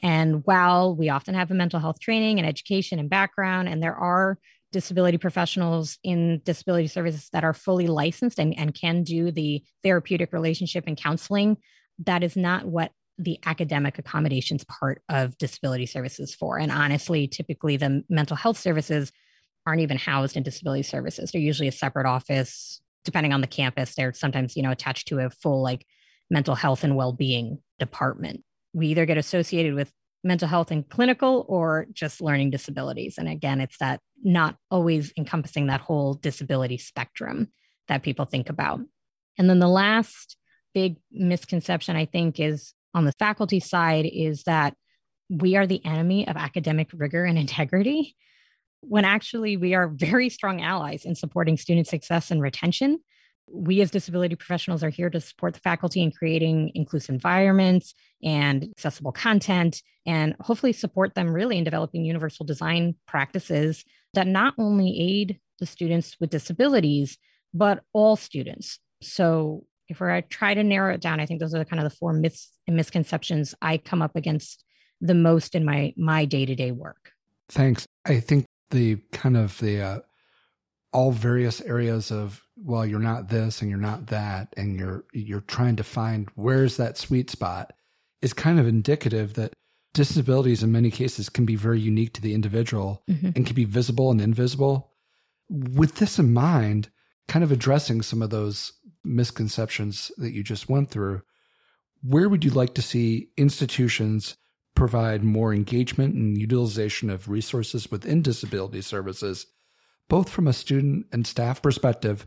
And 0.02 0.42
while 0.44 0.94
we 0.94 1.08
often 1.08 1.34
have 1.34 1.50
a 1.50 1.54
mental 1.54 1.80
health 1.80 2.00
training 2.00 2.38
and 2.38 2.46
education 2.46 2.98
and 2.98 3.10
background, 3.10 3.68
and 3.68 3.82
there 3.82 3.96
are 3.96 4.38
disability 4.70 5.18
professionals 5.18 5.98
in 6.04 6.40
disability 6.44 6.86
services 6.86 7.28
that 7.32 7.44
are 7.44 7.54
fully 7.54 7.86
licensed 7.86 8.38
and, 8.38 8.56
and 8.58 8.74
can 8.74 9.02
do 9.02 9.30
the 9.30 9.62
therapeutic 9.82 10.32
relationship 10.32 10.84
and 10.86 10.96
counseling, 10.96 11.56
that 12.04 12.22
is 12.22 12.36
not 12.36 12.66
what 12.66 12.92
the 13.18 13.38
academic 13.46 13.98
accommodations 13.98 14.64
part 14.64 15.02
of 15.08 15.36
disability 15.38 15.86
services 15.86 16.34
for. 16.34 16.58
And 16.58 16.70
honestly, 16.70 17.26
typically 17.26 17.76
the 17.76 18.04
mental 18.08 18.36
health 18.36 18.58
services 18.58 19.10
aren't 19.66 19.80
even 19.80 19.98
housed 19.98 20.36
in 20.36 20.42
disability 20.44 20.84
services. 20.84 21.32
They're 21.32 21.40
usually 21.40 21.68
a 21.68 21.72
separate 21.72 22.06
office, 22.06 22.80
depending 23.04 23.32
on 23.32 23.40
the 23.40 23.46
campus. 23.46 23.94
They're 23.94 24.12
sometimes, 24.12 24.56
you 24.56 24.62
know, 24.62 24.70
attached 24.70 25.08
to 25.08 25.18
a 25.18 25.30
full 25.30 25.62
like 25.62 25.84
mental 26.30 26.54
health 26.54 26.84
and 26.84 26.94
well-being 26.94 27.58
department. 27.78 28.44
We 28.72 28.88
either 28.88 29.06
get 29.06 29.18
associated 29.18 29.74
with 29.74 29.92
mental 30.24 30.48
health 30.48 30.70
and 30.70 30.88
clinical 30.88 31.44
or 31.48 31.86
just 31.92 32.20
learning 32.20 32.50
disabilities. 32.50 33.16
And 33.18 33.28
again, 33.28 33.60
it's 33.60 33.78
that 33.78 34.00
not 34.22 34.56
always 34.70 35.12
encompassing 35.16 35.66
that 35.66 35.80
whole 35.80 36.14
disability 36.14 36.78
spectrum 36.78 37.48
that 37.86 38.02
people 38.02 38.24
think 38.24 38.50
about. 38.50 38.80
And 39.38 39.48
then 39.48 39.60
the 39.60 39.68
last 39.68 40.36
big 40.74 40.96
misconception 41.10 41.96
I 41.96 42.04
think 42.04 42.40
is 42.40 42.74
on 42.94 43.04
the 43.04 43.12
faculty 43.12 43.60
side 43.60 44.08
is 44.12 44.42
that 44.44 44.74
we 45.30 45.56
are 45.56 45.66
the 45.66 45.84
enemy 45.84 46.26
of 46.26 46.36
academic 46.36 46.88
rigor 46.92 47.24
and 47.24 47.38
integrity, 47.44 48.16
when 48.80 49.04
actually 49.04 49.56
we 49.56 49.74
are 49.74 49.88
very 49.88 50.28
strong 50.28 50.62
allies 50.62 51.04
in 51.04 51.14
supporting 51.14 51.56
student 51.56 51.86
success 51.86 52.30
and 52.30 52.40
retention. 52.40 53.00
We, 53.52 53.80
as 53.80 53.90
disability 53.90 54.34
professionals, 54.34 54.82
are 54.82 54.90
here 54.90 55.10
to 55.10 55.20
support 55.20 55.54
the 55.54 55.60
faculty 55.60 56.02
in 56.02 56.12
creating 56.12 56.72
inclusive 56.74 57.14
environments 57.14 57.94
and 58.22 58.64
accessible 58.64 59.12
content, 59.12 59.82
and 60.06 60.34
hopefully 60.40 60.72
support 60.72 61.14
them 61.14 61.32
really 61.32 61.58
in 61.58 61.64
developing 61.64 62.04
universal 62.04 62.44
design 62.44 62.94
practices 63.06 63.84
that 64.14 64.26
not 64.26 64.54
only 64.58 64.98
aid 65.00 65.38
the 65.58 65.66
students 65.66 66.16
with 66.20 66.30
disabilities, 66.30 67.18
but 67.54 67.82
all 67.92 68.16
students. 68.16 68.78
So, 69.02 69.64
if 69.88 70.00
we're 70.00 70.20
to 70.20 70.28
try 70.28 70.52
to 70.52 70.62
narrow 70.62 70.94
it 70.94 71.00
down, 71.00 71.18
I 71.18 71.26
think 71.26 71.40
those 71.40 71.54
are 71.54 71.58
the 71.58 71.64
kind 71.64 71.82
of 71.82 71.90
the 71.90 71.96
four 71.96 72.12
myths 72.12 72.52
and 72.66 72.76
misconceptions 72.76 73.54
I 73.62 73.78
come 73.78 74.02
up 74.02 74.16
against 74.16 74.64
the 75.00 75.14
most 75.14 75.54
in 75.54 75.64
my 75.64 75.94
my 75.96 76.24
day 76.24 76.44
to 76.44 76.54
day 76.54 76.72
work. 76.72 77.12
Thanks. 77.48 77.86
I 78.04 78.20
think 78.20 78.44
the 78.70 78.96
kind 79.12 79.36
of 79.36 79.58
the 79.58 79.80
uh, 79.80 79.98
all 80.92 81.12
various 81.12 81.60
areas 81.60 82.10
of 82.10 82.42
well, 82.64 82.84
you're 82.84 82.98
not 82.98 83.28
this 83.28 83.60
and 83.60 83.70
you're 83.70 83.78
not 83.78 84.08
that, 84.08 84.52
and 84.56 84.78
you're 84.78 85.04
you're 85.12 85.40
trying 85.40 85.76
to 85.76 85.84
find 85.84 86.28
where's 86.34 86.76
that 86.76 86.98
sweet 86.98 87.30
spot 87.30 87.72
is 88.20 88.32
kind 88.32 88.58
of 88.58 88.66
indicative 88.66 89.34
that 89.34 89.52
disabilities 89.94 90.62
in 90.62 90.72
many 90.72 90.90
cases 90.90 91.28
can 91.28 91.44
be 91.44 91.56
very 91.56 91.80
unique 91.80 92.12
to 92.14 92.20
the 92.20 92.34
individual 92.34 93.02
mm-hmm. 93.08 93.30
and 93.34 93.46
can 93.46 93.54
be 93.54 93.64
visible 93.64 94.10
and 94.10 94.20
invisible. 94.20 94.92
With 95.48 95.96
this 95.96 96.18
in 96.18 96.32
mind, 96.32 96.90
kind 97.26 97.44
of 97.44 97.52
addressing 97.52 98.02
some 98.02 98.22
of 98.22 98.30
those 98.30 98.72
misconceptions 99.04 100.10
that 100.18 100.32
you 100.32 100.42
just 100.42 100.68
went 100.68 100.90
through, 100.90 101.22
where 102.02 102.28
would 102.28 102.44
you 102.44 102.50
like 102.50 102.74
to 102.74 102.82
see 102.82 103.28
institutions 103.36 104.36
provide 104.74 105.24
more 105.24 105.52
engagement 105.52 106.14
and 106.14 106.38
utilization 106.38 107.10
of 107.10 107.28
resources 107.28 107.90
within 107.90 108.22
disability 108.22 108.80
services, 108.80 109.46
both 110.08 110.28
from 110.28 110.46
a 110.46 110.52
student 110.52 111.06
and 111.12 111.26
staff 111.26 111.60
perspective, 111.60 112.26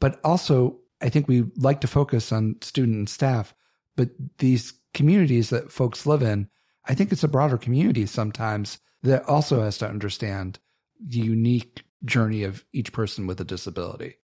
but 0.00 0.20
also 0.24 0.78
I 1.00 1.08
think 1.08 1.28
we 1.28 1.44
like 1.56 1.80
to 1.82 1.86
focus 1.86 2.32
on 2.32 2.56
student 2.60 2.96
and 2.96 3.08
staff, 3.08 3.54
but 3.96 4.10
these 4.38 4.74
communities 4.92 5.50
that 5.50 5.72
folks 5.72 6.06
live 6.06 6.22
in, 6.22 6.48
I 6.86 6.94
think 6.94 7.12
it's 7.12 7.24
a 7.24 7.28
broader 7.28 7.56
community 7.56 8.06
sometimes 8.06 8.78
that 9.02 9.24
also 9.28 9.62
has 9.62 9.78
to 9.78 9.88
understand 9.88 10.58
the 11.02 11.18
unique 11.18 11.84
journey 12.04 12.42
of 12.42 12.64
each 12.72 12.92
person 12.92 13.26
with 13.26 13.40
a 13.40 13.44
disability. 13.44 14.16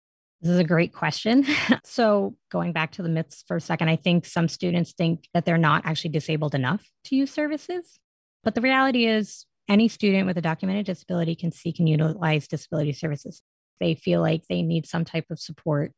This 0.41 0.53
is 0.53 0.59
a 0.59 0.65
great 0.65 0.93
question. 0.93 1.47
so, 1.85 2.37
going 2.51 2.73
back 2.73 2.93
to 2.93 3.03
the 3.03 3.09
myths 3.09 3.45
for 3.47 3.57
a 3.57 3.61
second, 3.61 3.89
I 3.89 3.97
think 3.97 4.27
some 4.27 4.49
students 4.49 4.93
think 4.93 5.29
that 5.33 5.45
they're 5.45 5.57
not 5.57 5.87
actually 5.87 6.11
disabled 6.11 6.55
enough 6.55 6.91
to 7.05 7.17
use 7.17 7.31
services. 7.31 7.99
But 8.43 8.55
the 8.55 8.61
reality 8.61 9.07
is, 9.07 9.47
any 9.69 9.89
student 9.89 10.27
with 10.27 10.37
a 10.37 10.43
documented 10.43 10.87
disability 10.87 11.35
can 11.35 11.51
seek 11.51 11.79
and 11.79 11.89
utilize 11.89 12.47
disability 12.47 12.93
services. 12.93 13.41
They 13.81 13.95
feel 13.95 14.21
like 14.21 14.45
they 14.49 14.63
need 14.63 14.87
some 14.87 15.05
type 15.05 15.27
of 15.31 15.41
support. 15.41 15.93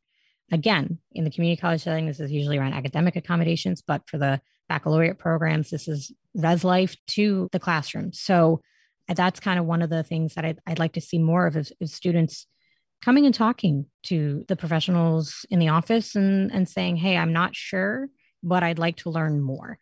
Again, 0.53 0.99
in 1.13 1.25
the 1.25 1.31
community 1.31 1.61
college 1.61 1.83
setting, 1.83 2.07
this 2.07 2.21
is 2.21 2.31
usually 2.31 2.59
around 2.59 2.75
academic 2.75 3.17
accommodations, 3.17 3.83
but 3.87 4.03
for 4.09 4.19
the 4.19 4.41
baccalaureate 4.69 5.19
programs, 5.19 5.71
this 5.71 5.89
is 5.89 6.13
res 6.35 6.65
life 6.65 6.97
to 7.09 7.49
the 7.53 7.59
classroom. 7.59 8.13
So 8.13 8.61
uh, 9.09 9.15
that's 9.15 9.41
kind 9.41 9.59
of 9.59 9.67
one 9.67 9.83
of 9.83 9.91
the 9.91 10.03
things 10.03 10.35
that 10.35 10.45
I'd, 10.45 10.59
I'd 10.67 10.79
like 10.79 10.95
to 10.95 11.01
see 11.01 11.19
more 11.19 11.47
of 11.47 11.57
is, 11.57 11.73
is 11.81 11.95
students 11.95 12.47
coming 13.03 13.27
and 13.27 13.35
talking 13.35 13.87
to 14.05 14.45
the 14.49 14.57
professionals 14.57 15.45
in 15.51 15.59
the 15.59 15.69
office 15.69 16.17
and, 16.17 16.51
and 16.53 16.69
saying, 16.69 16.97
Hey, 16.97 17.17
I'm 17.17 17.33
not 17.33 17.55
sure, 17.55 18.09
but 18.43 18.63
I'd 18.63 18.79
like 18.79 18.97
to 18.99 19.11
learn 19.11 19.41
more. 19.41 19.79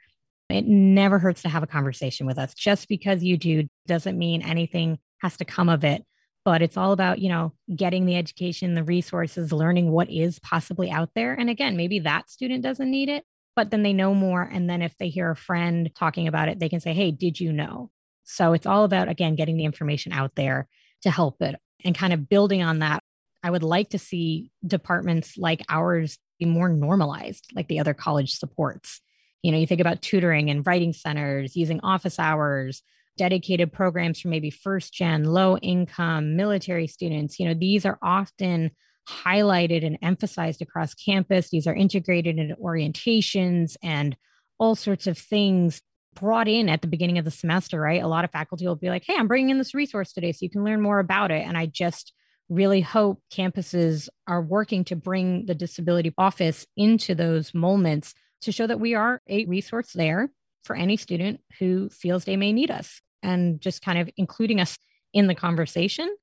It 0.51 0.67
never 0.67 1.19
hurts 1.19 1.43
to 1.43 1.49
have 1.49 1.63
a 1.63 1.69
conversation 1.69 2.27
with 2.27 2.39
us. 2.39 2.55
Just 2.55 2.89
because 2.89 3.25
you 3.25 3.37
do 3.37 3.65
doesn't 3.87 4.19
mean 4.19 4.43
anything 4.43 4.99
has 5.23 5.37
to 5.39 5.45
come 5.45 5.69
of 5.69 5.85
it. 5.85 6.05
But 6.45 6.61
it's 6.61 6.77
all 6.77 6.93
about, 6.93 7.21
you 7.21 7.31
know, 7.31 7.53
getting 7.75 8.05
the 8.05 8.17
education, 8.17 8.75
the 8.75 8.85
resources, 8.85 9.53
learning 9.53 9.91
what 9.91 10.11
is 10.11 10.39
possibly 10.39 10.91
out 10.91 11.11
there. 11.15 11.33
And 11.33 11.49
again, 11.49 11.77
maybe 11.77 12.01
that 12.01 12.29
student 12.29 12.63
doesn't 12.63 12.91
need 12.91 13.09
it, 13.09 13.25
but 13.57 13.71
then 13.71 13.83
they 13.83 13.95
know 13.95 14.15
more. 14.15 14.43
And 14.43 14.69
then 14.69 14.83
if 14.83 14.97
they 14.99 15.09
hear 15.09 15.31
a 15.31 15.37
friend 15.37 15.91
talking 15.95 16.29
about 16.29 16.49
it, 16.49 16.59
they 16.59 16.69
can 16.69 16.81
say, 16.81 16.93
Hey, 16.93 17.11
did 17.11 17.41
you 17.41 17.53
know? 17.53 17.91
So 18.25 18.53
it's 18.53 18.67
all 18.67 18.85
about, 18.85 19.09
again, 19.09 19.37
getting 19.37 19.57
the 19.57 19.65
information 19.65 20.13
out 20.13 20.35
there 20.35 20.69
to 21.03 21.11
help 21.11 21.41
it 21.41 21.57
and 21.85 21.97
kind 21.97 22.13
of 22.13 22.29
building 22.29 22.63
on 22.63 22.81
that. 22.81 23.03
I 23.43 23.51
would 23.51 23.63
like 23.63 23.91
to 23.91 23.99
see 23.99 24.51
departments 24.67 25.37
like 25.37 25.63
ours 25.69 26.19
be 26.39 26.47
more 26.47 26.71
normalized, 26.71 27.47
like 27.55 27.69
the 27.69 27.81
other 27.81 27.95
college 27.95 28.37
supports. 28.37 29.01
You 29.43 29.53
know, 29.53 29.59
you 29.59 29.67
think 29.67 29.83
about 29.83 30.01
tutoring 30.01 30.51
and 30.51 30.67
writing 30.67 30.95
centers, 30.95 31.55
using 31.55 31.81
office 31.81 32.19
hours, 32.19 32.83
dedicated 33.17 33.73
programs 33.73 34.21
for 34.21 34.29
maybe 34.29 34.51
first 34.51 34.93
gen, 34.93 35.25
low 35.25 35.57
income, 35.59 36.37
military 36.37 36.87
students. 36.87 37.39
You 37.39 37.49
know, 37.49 37.55
these 37.55 37.87
are 37.87 37.99
often 38.03 38.71
highlighted 39.09 39.85
and 39.87 39.99
emphasized 40.03 40.63
across 40.63 40.95
campus. 40.95 41.51
These 41.51 41.67
are 41.67 41.75
integrated 41.75 42.39
into 42.39 42.57
orientations 42.57 43.77
and 43.83 44.17
all 44.59 44.75
sorts 44.75 45.07
of 45.07 45.19
things 45.19 45.83
brought 46.15 46.49
in 46.49 46.69
at 46.69 46.81
the 46.81 46.89
beginning 46.89 47.19
of 47.19 47.25
the 47.25 47.31
semester, 47.31 47.81
right? 47.81 48.03
A 48.03 48.09
lot 48.09 48.25
of 48.25 48.31
faculty 48.31 48.67
will 48.67 48.77
be 48.77 48.89
like, 48.89 49.05
hey, 49.07 49.17
I'm 49.19 49.29
bringing 49.29 49.51
in 49.51 49.59
this 49.59 49.75
resource 49.75 50.13
today 50.13 50.33
so 50.33 50.39
you 50.43 50.51
can 50.51 50.65
learn 50.65 50.81
more 50.81 51.01
about 51.01 51.31
it. 51.31 51.47
And 51.47 51.57
I 51.57 51.67
just 51.67 52.13
really 52.49 52.81
hope 52.81 53.21
campuses 53.33 54.09
are 54.27 54.43
working 54.43 54.85
to 54.85 54.97
bring 54.97 55.47
the 55.47 55.55
disability 55.55 56.13
office 56.17 56.67
into 56.77 57.15
those 57.15 57.53
moments 57.55 58.15
to 58.43 58.53
show 58.53 58.67
that 58.67 58.81
we 58.81 58.95
are 58.95 59.23
a 59.29 59.45
resource 59.47 59.93
there 59.95 60.31
for 60.65 60.75
any 60.75 60.97
student 60.97 61.41
who 61.59 61.89
feels 61.91 62.25
they 62.25 62.37
may 62.37 62.53
need 62.53 62.71
us 62.71 63.01
and 63.23 63.61
just 63.61 63.83
kind 63.83 63.99
of 63.99 64.11
including 64.17 64.61
us 64.61 64.79
in 65.13 65.27
the 65.27 65.35
conversation. 65.35 66.15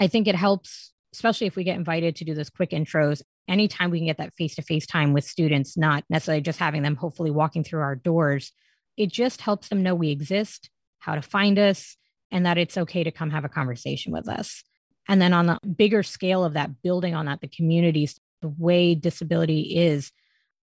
I 0.00 0.08
think 0.08 0.26
it 0.26 0.34
helps, 0.34 0.92
especially 1.12 1.46
if 1.46 1.56
we 1.56 1.64
get 1.64 1.76
invited 1.76 2.16
to 2.16 2.24
do 2.24 2.34
those 2.34 2.50
quick 2.50 2.70
intros. 2.70 3.22
Anytime 3.48 3.90
we 3.90 3.98
can 3.98 4.06
get 4.06 4.18
that 4.18 4.34
face 4.34 4.56
to 4.56 4.62
face 4.62 4.86
time 4.86 5.12
with 5.12 5.24
students, 5.24 5.76
not 5.76 6.04
necessarily 6.08 6.42
just 6.42 6.58
having 6.58 6.82
them 6.82 6.96
hopefully 6.96 7.30
walking 7.30 7.62
through 7.62 7.82
our 7.82 7.94
doors, 7.94 8.52
it 8.96 9.12
just 9.12 9.40
helps 9.40 9.68
them 9.68 9.82
know 9.82 9.94
we 9.94 10.10
exist, 10.10 10.70
how 10.98 11.14
to 11.14 11.22
find 11.22 11.58
us, 11.58 11.96
and 12.30 12.46
that 12.46 12.58
it's 12.58 12.76
okay 12.76 13.04
to 13.04 13.10
come 13.10 13.30
have 13.30 13.44
a 13.44 13.48
conversation 13.48 14.12
with 14.12 14.28
us. 14.28 14.64
And 15.08 15.20
then 15.20 15.32
on 15.32 15.46
the 15.46 15.58
bigger 15.76 16.02
scale 16.02 16.44
of 16.44 16.54
that, 16.54 16.82
building 16.82 17.14
on 17.14 17.26
that, 17.26 17.40
the 17.40 17.48
communities, 17.48 18.18
the 18.40 18.48
way 18.48 18.94
disability 18.94 19.76
is, 19.76 20.10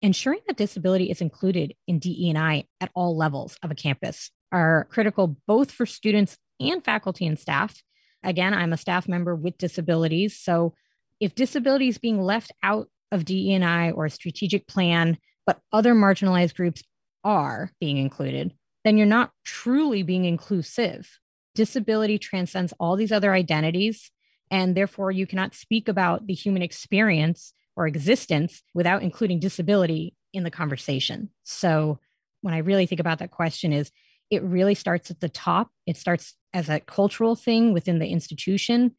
ensuring 0.03 0.41
that 0.45 0.57
disability 0.57 1.09
is 1.09 1.21
included 1.21 1.73
in 1.87 1.97
DE&I 1.97 2.65
at 2.81 2.91
all 2.93 3.15
levels 3.15 3.57
of 3.63 3.71
a 3.71 3.75
campus 3.75 4.29
are 4.51 4.85
critical 4.91 5.37
both 5.47 5.71
for 5.71 5.85
students 5.85 6.37
and 6.59 6.83
faculty 6.83 7.25
and 7.25 7.39
staff. 7.39 7.81
Again, 8.21 8.53
I'm 8.53 8.73
a 8.73 8.77
staff 8.77 9.07
member 9.07 9.33
with 9.33 9.57
disabilities. 9.57 10.37
So 10.37 10.75
if 11.21 11.33
disability 11.33 11.87
is 11.87 11.97
being 11.97 12.21
left 12.21 12.51
out 12.61 12.89
of 13.11 13.23
DE&I 13.23 13.91
or 13.91 14.05
a 14.05 14.11
strategic 14.11 14.67
plan, 14.67 15.17
but 15.45 15.61
other 15.71 15.95
marginalized 15.95 16.55
groups 16.55 16.83
are 17.23 17.71
being 17.79 17.97
included, 17.97 18.53
then 18.83 18.97
you're 18.97 19.07
not 19.07 19.31
truly 19.45 20.03
being 20.03 20.25
inclusive. 20.25 21.19
Disability 21.55 22.17
transcends 22.17 22.73
all 22.77 22.97
these 22.97 23.11
other 23.11 23.33
identities, 23.33 24.11
and 24.51 24.75
therefore 24.75 25.11
you 25.11 25.25
cannot 25.25 25.55
speak 25.55 25.87
about 25.87 26.27
the 26.27 26.33
human 26.33 26.61
experience 26.61 27.53
or 27.75 27.87
existence 27.87 28.61
without 28.73 29.03
including 29.03 29.39
disability 29.39 30.15
in 30.33 30.43
the 30.43 30.51
conversation. 30.51 31.29
So 31.43 31.99
when 32.41 32.53
I 32.53 32.59
really 32.59 32.85
think 32.85 32.99
about 32.99 33.19
that 33.19 33.31
question 33.31 33.71
is 33.73 33.91
it 34.29 34.43
really 34.43 34.75
starts 34.75 35.11
at 35.11 35.19
the 35.19 35.29
top. 35.29 35.69
It 35.85 35.97
starts 35.97 36.35
as 36.53 36.69
a 36.69 36.79
cultural 36.79 37.35
thing 37.35 37.73
within 37.73 37.99
the 37.99 38.07
institution. 38.07 38.95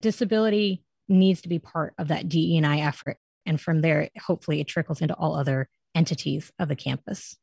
Disability 0.00 0.82
needs 1.08 1.42
to 1.42 1.48
be 1.48 1.58
part 1.58 1.94
of 1.98 2.08
that 2.08 2.28
DE&I 2.28 2.78
effort. 2.80 3.18
And 3.46 3.60
from 3.60 3.82
there, 3.82 4.08
hopefully 4.20 4.60
it 4.60 4.68
trickles 4.68 5.00
into 5.00 5.14
all 5.14 5.36
other 5.36 5.68
entities 5.94 6.50
of 6.58 6.68
the 6.68 6.76
campus. 6.76 7.36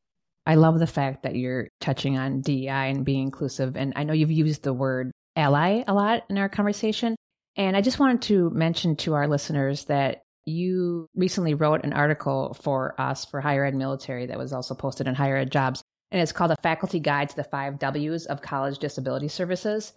I 0.45 0.55
love 0.55 0.79
the 0.79 0.87
fact 0.87 1.23
that 1.23 1.35
you're 1.35 1.69
touching 1.79 2.17
on 2.17 2.41
DEI 2.41 2.89
and 2.89 3.05
being 3.05 3.23
inclusive. 3.23 3.77
And 3.77 3.93
I 3.95 4.03
know 4.03 4.13
you've 4.13 4.31
used 4.31 4.63
the 4.63 4.73
word 4.73 5.11
ally 5.35 5.83
a 5.87 5.93
lot 5.93 6.23
in 6.29 6.37
our 6.37 6.49
conversation. 6.49 7.15
And 7.55 7.77
I 7.77 7.81
just 7.81 7.99
wanted 7.99 8.23
to 8.23 8.49
mention 8.49 8.95
to 8.97 9.13
our 9.13 9.27
listeners 9.27 9.85
that 9.85 10.21
you 10.45 11.09
recently 11.15 11.53
wrote 11.53 11.83
an 11.83 11.93
article 11.93 12.55
for 12.61 12.99
us 12.99 13.25
for 13.25 13.41
higher 13.41 13.65
ed 13.65 13.75
military 13.75 14.27
that 14.27 14.37
was 14.37 14.53
also 14.53 14.73
posted 14.75 15.07
in 15.07 15.15
higher 15.15 15.37
ed 15.37 15.51
jobs. 15.51 15.83
And 16.11 16.21
it's 16.21 16.31
called 16.31 16.51
A 16.51 16.57
Faculty 16.61 16.99
Guide 16.99 17.29
to 17.29 17.35
the 17.35 17.43
Five 17.43 17.79
W's 17.79 18.25
of 18.25 18.41
College 18.41 18.79
Disability 18.79 19.29
Services. 19.29 19.93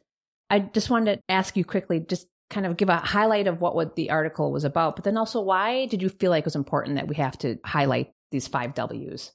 I 0.51 0.61
just 0.61 0.91
wanted 0.91 1.17
to 1.17 1.23
ask 1.29 1.57
you 1.57 1.65
quickly, 1.65 2.01
just 2.01 2.29
kind 2.51 2.67
of 2.67 2.77
give 2.77 2.89
a 2.89 2.97
highlight 2.97 3.47
of 3.47 3.61
what, 3.61 3.75
what 3.75 3.97
the 3.97 4.11
article 4.11 4.53
was 4.53 4.65
about, 4.65 4.97
but 4.97 5.05
then 5.05 5.17
also 5.17 5.41
why 5.41 5.87
did 5.87 6.03
you 6.03 6.09
feel 6.09 6.31
like 6.31 6.43
it 6.43 6.47
was 6.47 6.57
important 6.57 6.97
that 6.97 7.09
we 7.09 7.17
have 7.17 7.37
to 7.39 7.59
highlight 7.65 8.13
these 8.31 8.47
five 8.47 8.75
W's? 8.75 9.33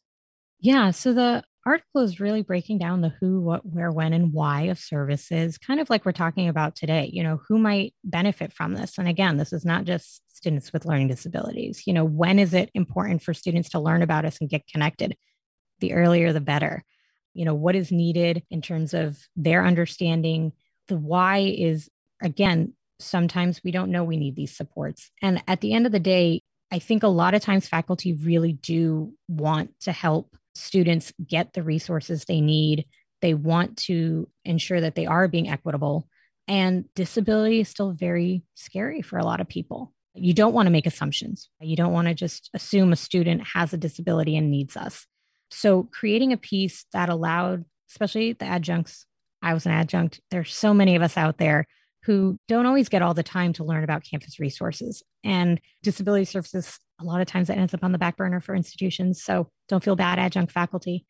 Yeah. 0.59 0.91
So 0.91 1.13
the 1.13 1.43
article 1.69 2.01
is 2.01 2.19
really 2.19 2.41
breaking 2.41 2.79
down 2.79 3.01
the 3.01 3.13
who, 3.19 3.41
what, 3.41 3.65
where, 3.65 3.91
when, 3.91 4.13
and 4.13 4.33
why 4.33 4.63
of 4.63 4.79
services, 4.79 5.57
kind 5.57 5.79
of 5.79 5.89
like 5.89 6.05
we're 6.05 6.11
talking 6.11 6.49
about 6.49 6.75
today. 6.75 7.09
You 7.13 7.23
know, 7.23 7.39
who 7.47 7.57
might 7.57 7.93
benefit 8.03 8.51
from 8.51 8.73
this? 8.73 8.97
And 8.97 9.07
again, 9.07 9.37
this 9.37 9.53
is 9.53 9.65
not 9.65 9.85
just 9.85 10.21
students 10.27 10.73
with 10.73 10.85
learning 10.85 11.07
disabilities. 11.07 11.83
You 11.85 11.93
know, 11.93 12.05
when 12.05 12.39
is 12.39 12.53
it 12.53 12.69
important 12.73 13.21
for 13.21 13.33
students 13.33 13.69
to 13.69 13.79
learn 13.79 14.01
about 14.01 14.25
us 14.25 14.37
and 14.41 14.49
get 14.49 14.67
connected? 14.67 15.15
The 15.79 15.93
earlier, 15.93 16.33
the 16.33 16.41
better. 16.41 16.83
You 17.33 17.45
know, 17.45 17.53
what 17.53 17.75
is 17.75 17.91
needed 17.91 18.43
in 18.49 18.61
terms 18.61 18.93
of 18.93 19.19
their 19.35 19.65
understanding? 19.65 20.53
The 20.87 20.97
why 20.97 21.39
is, 21.39 21.89
again, 22.21 22.73
sometimes 22.99 23.61
we 23.63 23.71
don't 23.71 23.91
know 23.91 24.03
we 24.03 24.17
need 24.17 24.35
these 24.35 24.57
supports. 24.57 25.11
And 25.21 25.41
at 25.47 25.61
the 25.61 25.73
end 25.73 25.85
of 25.85 25.91
the 25.91 25.99
day, 25.99 26.41
I 26.71 26.79
think 26.79 27.03
a 27.03 27.07
lot 27.07 27.33
of 27.33 27.41
times 27.41 27.67
faculty 27.67 28.13
really 28.13 28.53
do 28.53 29.13
want 29.27 29.79
to 29.81 29.91
help 29.91 30.35
students 30.59 31.13
get 31.25 31.53
the 31.53 31.63
resources 31.63 32.25
they 32.25 32.41
need. 32.41 32.85
They 33.21 33.33
want 33.33 33.77
to 33.77 34.29
ensure 34.45 34.81
that 34.81 34.95
they 34.95 35.05
are 35.05 35.27
being 35.27 35.49
equitable. 35.49 36.07
And 36.47 36.85
disability 36.95 37.59
is 37.59 37.69
still 37.69 37.91
very 37.91 38.43
scary 38.55 39.01
for 39.01 39.17
a 39.17 39.25
lot 39.25 39.41
of 39.41 39.47
people. 39.47 39.93
You 40.15 40.33
don't 40.33 40.53
want 40.53 40.65
to 40.67 40.71
make 40.71 40.87
assumptions. 40.87 41.49
You 41.61 41.75
don't 41.75 41.93
want 41.93 42.07
to 42.07 42.13
just 42.13 42.49
assume 42.53 42.91
a 42.91 42.95
student 42.95 43.43
has 43.53 43.73
a 43.73 43.77
disability 43.77 44.35
and 44.35 44.49
needs 44.49 44.75
us. 44.75 45.05
So, 45.51 45.83
creating 45.83 46.33
a 46.33 46.37
piece 46.37 46.85
that 46.93 47.09
allowed, 47.09 47.65
especially 47.89 48.33
the 48.33 48.45
adjuncts, 48.45 49.05
I 49.41 49.53
was 49.53 49.65
an 49.65 49.71
adjunct, 49.71 50.21
there's 50.31 50.53
so 50.53 50.73
many 50.73 50.95
of 50.95 51.01
us 51.01 51.17
out 51.17 51.37
there 51.37 51.67
who 52.09 52.39
don't 52.47 52.65
always 52.65 52.89
get 52.89 53.03
all 53.03 53.13
the 53.13 53.21
time 53.21 53.53
to 53.53 53.63
learn 53.63 53.83
about 53.83 54.03
campus 54.03 54.39
resources. 54.39 55.03
And 55.23 55.61
disability 55.83 56.25
services, 56.25 56.79
a 56.99 57.03
lot 57.03 57.21
of 57.21 57.27
times 57.27 57.49
that 57.49 57.59
ends 57.59 57.71
up 57.75 57.83
on 57.83 57.91
the 57.91 57.99
back 57.99 58.17
burner 58.17 58.41
for 58.41 58.55
institutions. 58.55 59.21
So 59.21 59.51
don't 59.67 59.83
feel 59.83 59.95
bad, 59.95 60.17
adjunct 60.17 60.51
faculty. 60.51 61.05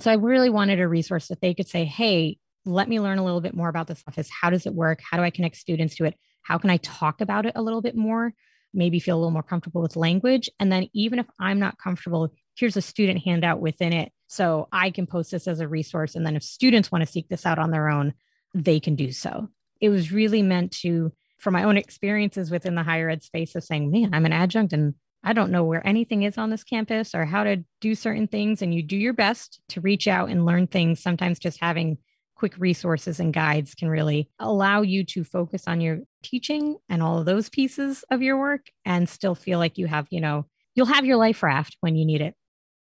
So 0.00 0.10
I 0.10 0.16
really 0.16 0.50
wanted 0.50 0.78
a 0.78 0.86
resource 0.86 1.28
that 1.28 1.40
they 1.40 1.54
could 1.54 1.68
say, 1.68 1.86
hey, 1.86 2.36
let 2.66 2.86
me 2.86 3.00
learn 3.00 3.16
a 3.16 3.24
little 3.24 3.40
bit 3.40 3.54
more 3.54 3.70
about 3.70 3.86
this 3.86 4.04
office. 4.06 4.28
How 4.28 4.50
does 4.50 4.66
it 4.66 4.74
work? 4.74 5.00
How 5.10 5.16
do 5.16 5.22
I 5.22 5.30
connect 5.30 5.56
students 5.56 5.94
to 5.94 6.04
it? 6.04 6.16
How 6.42 6.58
can 6.58 6.68
I 6.68 6.76
talk 6.76 7.22
about 7.22 7.46
it 7.46 7.54
a 7.56 7.62
little 7.62 7.80
bit 7.80 7.96
more? 7.96 8.34
Maybe 8.74 9.00
feel 9.00 9.16
a 9.16 9.20
little 9.20 9.30
more 9.30 9.42
comfortable 9.42 9.80
with 9.80 9.96
language. 9.96 10.50
And 10.60 10.70
then, 10.70 10.86
even 10.92 11.18
if 11.18 11.26
I'm 11.40 11.60
not 11.60 11.78
comfortable, 11.78 12.30
here's 12.56 12.76
a 12.76 12.82
student 12.82 13.22
handout 13.24 13.60
within 13.60 13.94
it. 13.94 14.12
So 14.26 14.68
I 14.70 14.90
can 14.90 15.06
post 15.06 15.30
this 15.30 15.48
as 15.48 15.60
a 15.60 15.68
resource. 15.68 16.14
And 16.14 16.26
then, 16.26 16.36
if 16.36 16.42
students 16.42 16.92
want 16.92 17.06
to 17.06 17.10
seek 17.10 17.30
this 17.30 17.46
out 17.46 17.58
on 17.58 17.70
their 17.70 17.88
own, 17.88 18.12
they 18.52 18.80
can 18.80 18.96
do 18.96 19.12
so 19.12 19.48
it 19.82 19.90
was 19.90 20.12
really 20.12 20.42
meant 20.42 20.70
to, 20.70 21.12
for 21.38 21.50
my 21.50 21.64
own 21.64 21.76
experiences 21.76 22.50
within 22.50 22.76
the 22.76 22.84
higher 22.84 23.10
ed 23.10 23.22
space 23.22 23.54
of 23.54 23.64
saying, 23.64 23.90
man, 23.90 24.14
I'm 24.14 24.24
an 24.24 24.32
adjunct 24.32 24.72
and 24.72 24.94
I 25.24 25.32
don't 25.32 25.50
know 25.50 25.64
where 25.64 25.86
anything 25.86 26.22
is 26.22 26.38
on 26.38 26.50
this 26.50 26.64
campus 26.64 27.14
or 27.14 27.24
how 27.24 27.44
to 27.44 27.64
do 27.80 27.94
certain 27.94 28.28
things. 28.28 28.62
And 28.62 28.72
you 28.72 28.82
do 28.82 28.96
your 28.96 29.12
best 29.12 29.60
to 29.70 29.80
reach 29.80 30.08
out 30.08 30.30
and 30.30 30.46
learn 30.46 30.68
things. 30.68 31.02
Sometimes 31.02 31.38
just 31.38 31.60
having 31.60 31.98
quick 32.36 32.54
resources 32.58 33.20
and 33.20 33.34
guides 33.34 33.74
can 33.74 33.88
really 33.88 34.30
allow 34.38 34.82
you 34.82 35.04
to 35.04 35.24
focus 35.24 35.64
on 35.66 35.80
your 35.80 35.98
teaching 36.22 36.76
and 36.88 37.02
all 37.02 37.18
of 37.18 37.26
those 37.26 37.48
pieces 37.48 38.04
of 38.10 38.22
your 38.22 38.38
work 38.38 38.66
and 38.84 39.08
still 39.08 39.34
feel 39.34 39.58
like 39.58 39.78
you 39.78 39.86
have, 39.86 40.06
you 40.10 40.20
know, 40.20 40.46
you'll 40.74 40.86
have 40.86 41.04
your 41.04 41.16
life 41.16 41.42
raft 41.42 41.76
when 41.80 41.96
you 41.96 42.04
need 42.04 42.20
it. 42.20 42.34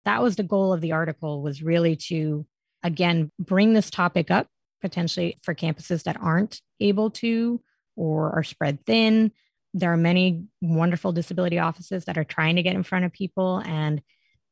That 0.04 0.22
was 0.22 0.36
the 0.36 0.42
goal 0.42 0.72
of 0.72 0.80
the 0.80 0.92
article 0.92 1.42
was 1.42 1.62
really 1.62 1.96
to 2.08 2.46
again 2.82 3.30
bring 3.38 3.74
this 3.74 3.90
topic 3.90 4.30
up 4.30 4.46
potentially 4.80 5.38
for 5.42 5.54
campuses 5.54 6.04
that 6.04 6.20
aren't 6.20 6.60
able 6.80 7.10
to 7.10 7.60
or 7.96 8.30
are 8.32 8.42
spread 8.42 8.84
thin. 8.86 9.32
There 9.74 9.92
are 9.92 9.96
many 9.96 10.44
wonderful 10.60 11.12
disability 11.12 11.58
offices 11.58 12.04
that 12.06 12.18
are 12.18 12.24
trying 12.24 12.56
to 12.56 12.62
get 12.62 12.74
in 12.74 12.82
front 12.82 13.04
of 13.04 13.12
people, 13.12 13.58
and 13.64 14.02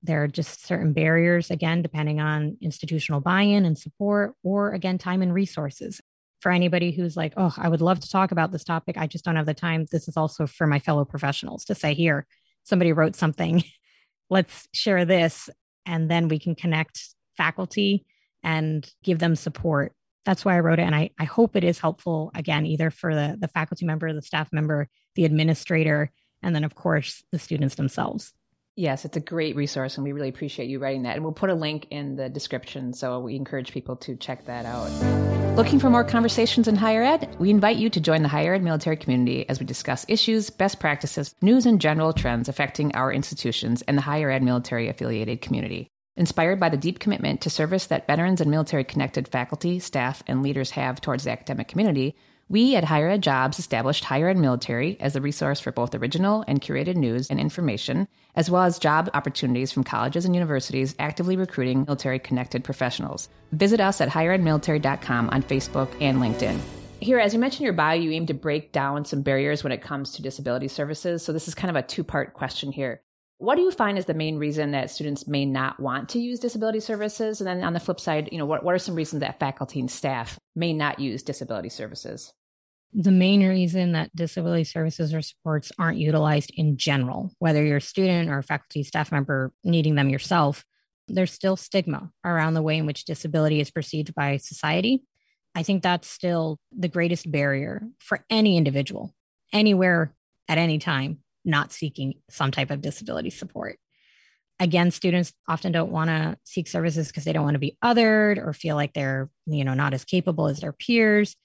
there 0.02 0.22
are 0.22 0.28
just 0.28 0.64
certain 0.64 0.92
barriers, 0.92 1.50
again, 1.50 1.82
depending 1.82 2.20
on 2.20 2.56
institutional 2.60 3.20
buy 3.20 3.42
in 3.42 3.64
and 3.64 3.76
support, 3.76 4.34
or 4.44 4.72
again, 4.72 4.98
time 4.98 5.22
and 5.22 5.34
resources. 5.34 6.00
For 6.40 6.52
anybody 6.52 6.92
who's 6.92 7.16
like, 7.16 7.32
oh, 7.36 7.52
I 7.56 7.68
would 7.68 7.80
love 7.80 7.98
to 7.98 8.08
talk 8.08 8.30
about 8.30 8.52
this 8.52 8.62
topic, 8.62 8.96
I 8.96 9.08
just 9.08 9.24
don't 9.24 9.34
have 9.34 9.46
the 9.46 9.54
time. 9.54 9.86
This 9.90 10.06
is 10.06 10.16
also 10.16 10.46
for 10.46 10.68
my 10.68 10.78
fellow 10.78 11.04
professionals 11.04 11.64
to 11.64 11.74
say, 11.74 11.94
here, 11.94 12.28
somebody 12.62 12.92
wrote 12.92 13.16
something, 13.16 13.64
let's 14.30 14.68
share 14.72 15.04
this, 15.04 15.50
and 15.84 16.08
then 16.08 16.28
we 16.28 16.38
can 16.38 16.54
connect 16.54 17.02
faculty 17.36 18.04
and 18.44 18.88
give 19.02 19.18
them 19.18 19.34
support 19.34 19.92
that's 20.28 20.44
why 20.44 20.58
I 20.58 20.60
wrote 20.60 20.78
it. 20.78 20.82
And 20.82 20.94
I, 20.94 21.08
I 21.18 21.24
hope 21.24 21.56
it 21.56 21.64
is 21.64 21.78
helpful 21.78 22.30
again, 22.34 22.66
either 22.66 22.90
for 22.90 23.14
the, 23.14 23.38
the 23.40 23.48
faculty 23.48 23.86
member, 23.86 24.12
the 24.12 24.20
staff 24.20 24.52
member, 24.52 24.86
the 25.14 25.24
administrator, 25.24 26.12
and 26.42 26.54
then, 26.54 26.64
of 26.64 26.74
course, 26.74 27.24
the 27.32 27.38
students 27.38 27.76
themselves. 27.76 28.34
Yes, 28.76 29.06
it's 29.06 29.16
a 29.16 29.20
great 29.20 29.56
resource, 29.56 29.96
and 29.96 30.04
we 30.04 30.12
really 30.12 30.28
appreciate 30.28 30.68
you 30.68 30.80
writing 30.80 31.04
that. 31.04 31.16
And 31.16 31.24
we'll 31.24 31.32
put 31.32 31.48
a 31.48 31.54
link 31.54 31.86
in 31.90 32.16
the 32.16 32.28
description, 32.28 32.92
so 32.92 33.20
we 33.20 33.36
encourage 33.36 33.72
people 33.72 33.96
to 33.96 34.16
check 34.16 34.44
that 34.44 34.66
out. 34.66 34.90
Looking 35.56 35.80
for 35.80 35.88
more 35.88 36.04
conversations 36.04 36.68
in 36.68 36.76
higher 36.76 37.02
ed? 37.02 37.34
We 37.38 37.48
invite 37.48 37.78
you 37.78 37.88
to 37.88 37.98
join 37.98 38.20
the 38.20 38.28
higher 38.28 38.52
ed 38.52 38.62
military 38.62 38.98
community 38.98 39.48
as 39.48 39.58
we 39.58 39.64
discuss 39.64 40.04
issues, 40.08 40.50
best 40.50 40.78
practices, 40.78 41.34
news, 41.40 41.64
and 41.64 41.80
general 41.80 42.12
trends 42.12 42.50
affecting 42.50 42.94
our 42.94 43.10
institutions 43.10 43.80
and 43.88 43.96
the 43.96 44.02
higher 44.02 44.30
ed 44.30 44.42
military 44.42 44.90
affiliated 44.90 45.40
community. 45.40 45.90
Inspired 46.18 46.58
by 46.58 46.68
the 46.68 46.76
deep 46.76 46.98
commitment 46.98 47.40
to 47.42 47.48
service 47.48 47.86
that 47.86 48.08
veterans 48.08 48.40
and 48.40 48.50
military 48.50 48.82
connected 48.82 49.28
faculty, 49.28 49.78
staff, 49.78 50.20
and 50.26 50.42
leaders 50.42 50.72
have 50.72 51.00
towards 51.00 51.22
the 51.22 51.30
academic 51.30 51.68
community, 51.68 52.16
we 52.48 52.74
at 52.74 52.82
Higher 52.82 53.08
Ed 53.08 53.22
Jobs 53.22 53.60
established 53.60 54.02
Higher 54.02 54.28
Ed 54.28 54.36
Military 54.36 54.96
as 54.98 55.14
a 55.14 55.20
resource 55.20 55.60
for 55.60 55.70
both 55.70 55.94
original 55.94 56.44
and 56.48 56.60
curated 56.60 56.96
news 56.96 57.30
and 57.30 57.38
information, 57.38 58.08
as 58.34 58.50
well 58.50 58.64
as 58.64 58.80
job 58.80 59.08
opportunities 59.14 59.70
from 59.70 59.84
colleges 59.84 60.24
and 60.24 60.34
universities 60.34 60.96
actively 60.98 61.36
recruiting 61.36 61.84
military 61.84 62.18
connected 62.18 62.64
professionals. 62.64 63.28
Visit 63.52 63.78
us 63.78 64.00
at 64.00 64.08
higheredmilitary.com 64.08 65.30
on 65.30 65.42
Facebook 65.44 65.88
and 66.00 66.18
LinkedIn. 66.18 66.58
Here, 66.98 67.20
as 67.20 67.32
you 67.32 67.38
mentioned 67.38 67.60
in 67.60 67.66
your 67.66 67.74
bio, 67.74 67.94
you 67.94 68.10
aim 68.10 68.26
to 68.26 68.34
break 68.34 68.72
down 68.72 69.04
some 69.04 69.22
barriers 69.22 69.62
when 69.62 69.72
it 69.72 69.82
comes 69.82 70.10
to 70.14 70.22
disability 70.22 70.66
services. 70.66 71.22
So, 71.22 71.32
this 71.32 71.46
is 71.46 71.54
kind 71.54 71.70
of 71.70 71.76
a 71.76 71.86
two 71.86 72.02
part 72.02 72.34
question 72.34 72.72
here. 72.72 73.02
What 73.38 73.54
do 73.54 73.62
you 73.62 73.70
find 73.70 73.96
is 73.96 74.04
the 74.04 74.14
main 74.14 74.36
reason 74.36 74.72
that 74.72 74.90
students 74.90 75.28
may 75.28 75.44
not 75.44 75.78
want 75.78 76.08
to 76.10 76.18
use 76.18 76.40
disability 76.40 76.80
services? 76.80 77.40
And 77.40 77.46
then 77.46 77.62
on 77.62 77.72
the 77.72 77.80
flip 77.80 78.00
side, 78.00 78.28
you 78.32 78.38
know, 78.38 78.46
what, 78.46 78.64
what 78.64 78.74
are 78.74 78.80
some 78.80 78.96
reasons 78.96 79.20
that 79.20 79.38
faculty 79.38 79.78
and 79.78 79.88
staff 79.88 80.40
may 80.56 80.72
not 80.72 80.98
use 80.98 81.22
disability 81.22 81.68
services? 81.68 82.32
The 82.92 83.12
main 83.12 83.46
reason 83.46 83.92
that 83.92 84.14
disability 84.16 84.64
services 84.64 85.14
or 85.14 85.22
supports 85.22 85.70
aren't 85.78 85.98
utilized 85.98 86.50
in 86.56 86.76
general, 86.76 87.32
whether 87.38 87.64
you're 87.64 87.76
a 87.76 87.80
student 87.80 88.28
or 88.28 88.38
a 88.38 88.42
faculty 88.42 88.82
staff 88.82 89.12
member 89.12 89.52
needing 89.62 89.94
them 89.94 90.08
yourself, 90.08 90.64
there's 91.06 91.32
still 91.32 91.56
stigma 91.56 92.10
around 92.24 92.54
the 92.54 92.62
way 92.62 92.76
in 92.76 92.86
which 92.86 93.04
disability 93.04 93.60
is 93.60 93.70
perceived 93.70 94.14
by 94.14 94.38
society. 94.38 95.04
I 95.54 95.62
think 95.62 95.82
that's 95.82 96.08
still 96.08 96.58
the 96.76 96.88
greatest 96.88 97.30
barrier 97.30 97.82
for 97.98 98.24
any 98.30 98.56
individual, 98.56 99.14
anywhere 99.52 100.12
at 100.48 100.58
any 100.58 100.78
time 100.78 101.18
not 101.44 101.72
seeking 101.72 102.14
some 102.30 102.50
type 102.50 102.70
of 102.70 102.80
disability 102.80 103.30
support. 103.30 103.78
Again, 104.60 104.90
students 104.90 105.32
often 105.46 105.70
don't 105.70 105.92
want 105.92 106.08
to 106.08 106.36
seek 106.44 106.66
services 106.66 107.08
because 107.08 107.24
they 107.24 107.32
don't 107.32 107.44
want 107.44 107.54
to 107.54 107.60
be 107.60 107.76
othered 107.82 108.38
or 108.38 108.52
feel 108.52 108.74
like 108.74 108.92
they're, 108.92 109.30
you 109.46 109.64
know, 109.64 109.74
not 109.74 109.94
as 109.94 110.04
capable 110.04 110.48
as 110.48 110.60
their 110.60 110.72
peers. 110.72 111.36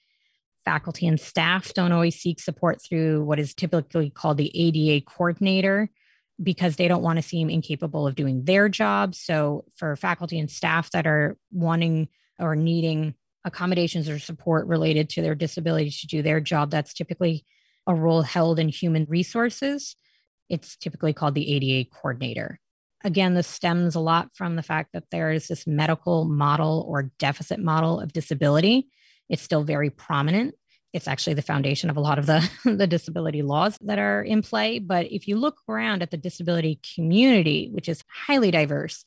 Faculty 0.64 1.06
and 1.06 1.20
staff 1.20 1.74
don't 1.74 1.92
always 1.92 2.16
seek 2.16 2.40
support 2.40 2.82
through 2.82 3.22
what 3.22 3.38
is 3.38 3.54
typically 3.54 4.10
called 4.10 4.38
the 4.38 4.50
ADA 4.54 5.04
coordinator 5.04 5.90
because 6.42 6.76
they 6.76 6.88
don't 6.88 7.02
want 7.02 7.18
to 7.18 7.22
seem 7.22 7.48
incapable 7.48 8.06
of 8.06 8.16
doing 8.16 8.44
their 8.44 8.68
job. 8.68 9.14
So, 9.14 9.64
for 9.76 9.94
faculty 9.94 10.38
and 10.38 10.50
staff 10.50 10.90
that 10.90 11.06
are 11.06 11.36
wanting 11.52 12.08
or 12.38 12.56
needing 12.56 13.14
accommodations 13.44 14.08
or 14.08 14.18
support 14.18 14.66
related 14.66 15.10
to 15.10 15.22
their 15.22 15.34
disability 15.34 15.90
to 15.90 16.06
do 16.06 16.22
their 16.22 16.40
job, 16.40 16.70
that's 16.70 16.94
typically 16.94 17.44
a 17.86 17.94
role 17.94 18.22
held 18.22 18.58
in 18.58 18.68
human 18.68 19.06
resources. 19.08 19.96
It's 20.48 20.76
typically 20.76 21.12
called 21.12 21.34
the 21.34 21.54
ADA 21.54 21.90
coordinator. 21.90 22.60
Again, 23.04 23.34
this 23.34 23.46
stems 23.46 23.94
a 23.94 24.00
lot 24.00 24.30
from 24.34 24.56
the 24.56 24.62
fact 24.62 24.92
that 24.94 25.10
there 25.10 25.30
is 25.30 25.48
this 25.48 25.66
medical 25.66 26.24
model 26.24 26.84
or 26.88 27.10
deficit 27.18 27.60
model 27.60 28.00
of 28.00 28.12
disability. 28.12 28.88
It's 29.28 29.42
still 29.42 29.62
very 29.62 29.90
prominent. 29.90 30.54
it's 30.92 31.08
actually 31.08 31.34
the 31.34 31.42
foundation 31.42 31.90
of 31.90 31.96
a 31.96 32.00
lot 32.00 32.20
of 32.20 32.26
the, 32.26 32.48
the 32.64 32.86
disability 32.86 33.42
laws 33.42 33.76
that 33.82 33.98
are 33.98 34.22
in 34.22 34.42
play. 34.42 34.78
But 34.78 35.10
if 35.10 35.26
you 35.26 35.36
look 35.36 35.56
around 35.68 36.02
at 36.02 36.10
the 36.10 36.16
disability 36.16 36.80
community, 36.94 37.68
which 37.72 37.88
is 37.88 38.04
highly 38.08 38.50
diverse, 38.50 39.04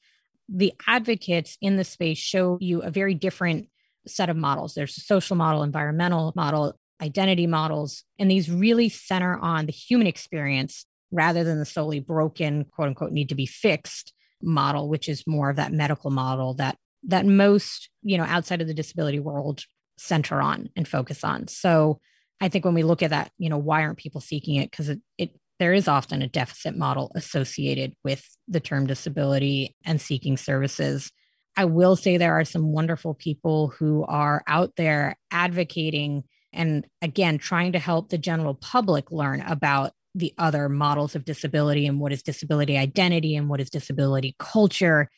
the 0.50 0.74
advocates 0.86 1.58
in 1.62 1.78
the 1.78 1.84
space 1.84 2.18
show 2.18 2.58
you 2.62 2.82
a 2.82 2.92
very 2.92 3.14
different 3.14 3.70
set 4.06 4.30
of 4.30 4.38
models. 4.38 4.74
There's 4.74 4.98
a 4.98 5.02
social 5.02 5.36
model, 5.36 5.64
environmental 5.64 6.34
model, 6.36 6.80
identity 7.02 7.48
models, 7.48 8.04
and 8.18 8.30
these 8.30 8.50
really 8.50 8.90
center 8.90 9.38
on 9.38 9.66
the 9.66 9.72
human 9.72 10.08
experience 10.08 10.86
rather 11.12 11.44
than 11.44 11.60
the 11.60 11.66
solely 11.66 12.00
broken, 12.00 12.66
quote 12.66 12.90
unquote, 12.90 13.12
need 13.12 13.30
to 13.30 13.36
be 13.36 13.46
fixed 13.46 14.14
model, 14.42 14.90
which 14.90 15.10
is 15.10 15.26
more 15.26 15.50
of 15.50 15.56
that 15.56 15.72
medical 15.72 16.12
model 16.12 16.54
that 16.56 16.78
that 17.04 17.26
most, 17.26 17.90
you 18.02 18.18
know, 18.18 18.26
outside 18.26 18.62
of 18.62 18.68
the 18.68 18.74
disability 18.74 19.20
world 19.20 19.64
center 19.98 20.42
on 20.42 20.70
and 20.76 20.88
focus 20.88 21.24
on. 21.24 21.48
So 21.48 22.00
I 22.42 22.50
think 22.50 22.66
when 22.66 22.74
we 22.74 22.84
look 22.84 23.02
at 23.02 23.12
that, 23.12 23.32
you 23.38 23.50
know, 23.50 23.58
why 23.58 23.84
aren't 23.84 23.98
people 23.98 24.22
seeking 24.22 24.56
it? 24.56 24.70
Because 24.70 24.90
it, 24.90 25.00
it 25.18 25.32
there 25.60 25.74
is 25.74 25.88
often 25.88 26.22
a 26.22 26.28
deficit 26.28 26.78
model 26.78 27.12
associated 27.16 27.94
with 28.04 28.24
the 28.48 28.60
term 28.60 28.86
disability 28.86 29.76
and 29.86 30.00
seeking 30.00 30.38
services. 30.38 31.12
I 31.56 31.66
will 31.66 31.96
say 31.96 32.18
there 32.18 32.40
are 32.40 32.46
some 32.46 32.72
wonderful 32.72 33.16
people 33.16 33.70
who 33.70 34.06
are 34.06 34.44
out 34.48 34.74
there 34.78 35.18
advocating 35.32 36.24
and 36.54 36.86
again 37.02 37.38
trying 37.38 37.72
to 37.74 37.80
help 37.80 38.10
the 38.10 38.18
general 38.18 38.54
public 38.54 39.12
learn 39.12 39.42
about 39.42 39.92
the 40.16 40.34
other 40.38 40.68
models 40.68 41.16
of 41.16 41.26
disability 41.26 41.86
and 41.86 42.00
what 42.00 42.12
is 42.12 42.24
disability 42.24 42.78
identity 42.78 43.36
and 43.36 43.50
what 43.50 43.62
is 43.62 43.70
disability 43.70 44.36
culture. 44.40 45.10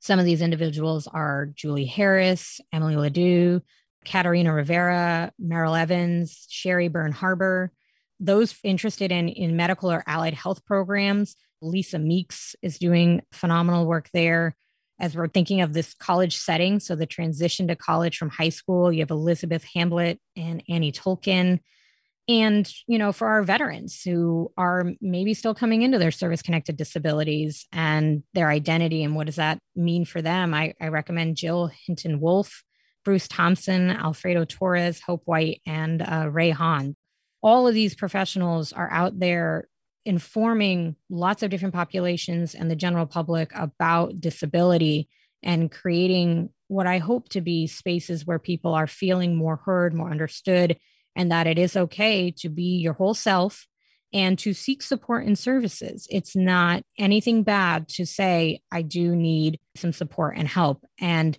Some 0.00 0.18
of 0.18 0.24
these 0.24 0.40
individuals 0.40 1.06
are 1.06 1.50
Julie 1.54 1.84
Harris, 1.84 2.60
Emily 2.72 2.94
Ladau, 2.94 3.60
Katarina 4.04 4.54
Rivera, 4.54 5.32
Meryl 5.42 5.78
Evans, 5.78 6.46
Sheri 6.50 6.90
Byrne-Haber. 6.90 7.72
Those 8.20 8.58
interested 8.62 9.12
in, 9.12 9.28
in 9.28 9.56
medical 9.56 9.90
or 9.90 10.02
allied 10.06 10.34
health 10.34 10.64
programs, 10.64 11.36
Lisa 11.60 11.98
Meeks 11.98 12.54
is 12.62 12.78
doing 12.78 13.22
phenomenal 13.32 13.86
work 13.86 14.08
there. 14.12 14.56
As 15.00 15.14
we're 15.14 15.28
thinking 15.28 15.60
of 15.60 15.72
this 15.72 15.94
college 15.94 16.36
setting, 16.36 16.80
so 16.80 16.96
the 16.96 17.06
transition 17.06 17.68
to 17.68 17.76
college 17.76 18.18
from 18.18 18.30
high 18.30 18.48
school, 18.48 18.92
you 18.92 19.00
have 19.00 19.10
Elizabeth 19.10 19.64
Hamblet 19.74 20.20
and 20.36 20.62
Annie 20.68 20.92
Tulkin. 20.92 21.60
And 22.28 22.70
you 22.86 22.98
know 22.98 23.12
for 23.12 23.26
our 23.26 23.42
veterans 23.42 24.02
who 24.02 24.52
are 24.58 24.92
maybe 25.00 25.32
still 25.32 25.54
coming 25.54 25.82
into 25.82 25.98
their 25.98 26.10
service 26.10 26.42
connected 26.42 26.76
disabilities 26.76 27.66
and 27.72 28.22
their 28.34 28.50
identity 28.50 29.02
and 29.02 29.16
what 29.16 29.26
does 29.26 29.36
that 29.36 29.58
mean 29.74 30.04
for 30.04 30.20
them 30.20 30.52
i, 30.52 30.74
I 30.78 30.88
recommend 30.88 31.38
jill 31.38 31.70
hinton 31.86 32.20
wolf 32.20 32.64
bruce 33.02 33.28
thompson 33.28 33.88
alfredo 33.88 34.44
torres 34.44 35.00
hope 35.00 35.22
white 35.24 35.62
and 35.66 36.02
uh, 36.02 36.28
ray 36.30 36.50
hahn. 36.50 36.96
All 37.42 37.66
of 37.66 37.72
these 37.72 37.94
professionals 37.94 38.72
are 38.74 38.90
out 38.90 39.18
there 39.18 39.68
informing 40.08 40.96
lots 41.10 41.42
of 41.42 41.50
different 41.50 41.74
populations 41.74 42.54
and 42.54 42.70
the 42.70 42.76
general 42.76 43.06
public 43.06 43.52
about 43.54 44.20
disability 44.20 45.08
and 45.42 45.70
creating 45.70 46.50
what 46.66 46.86
i 46.86 46.98
hope 46.98 47.28
to 47.28 47.40
be 47.40 47.66
spaces 47.66 48.26
where 48.26 48.38
people 48.38 48.74
are 48.74 48.86
feeling 48.86 49.36
more 49.36 49.56
heard 49.56 49.94
more 49.94 50.10
understood 50.10 50.76
and 51.14 51.30
that 51.30 51.46
it 51.46 51.58
is 51.58 51.76
okay 51.76 52.30
to 52.30 52.48
be 52.48 52.78
your 52.78 52.94
whole 52.94 53.14
self 53.14 53.66
and 54.12 54.38
to 54.38 54.54
seek 54.54 54.82
support 54.82 55.26
and 55.26 55.38
services. 55.38 56.06
It's 56.10 56.34
not 56.34 56.82
anything 56.98 57.42
bad 57.42 57.88
to 57.90 58.06
say, 58.06 58.62
I 58.72 58.82
do 58.82 59.14
need 59.14 59.60
some 59.76 59.92
support 59.92 60.38
and 60.38 60.48
help. 60.48 60.84
And 60.98 61.38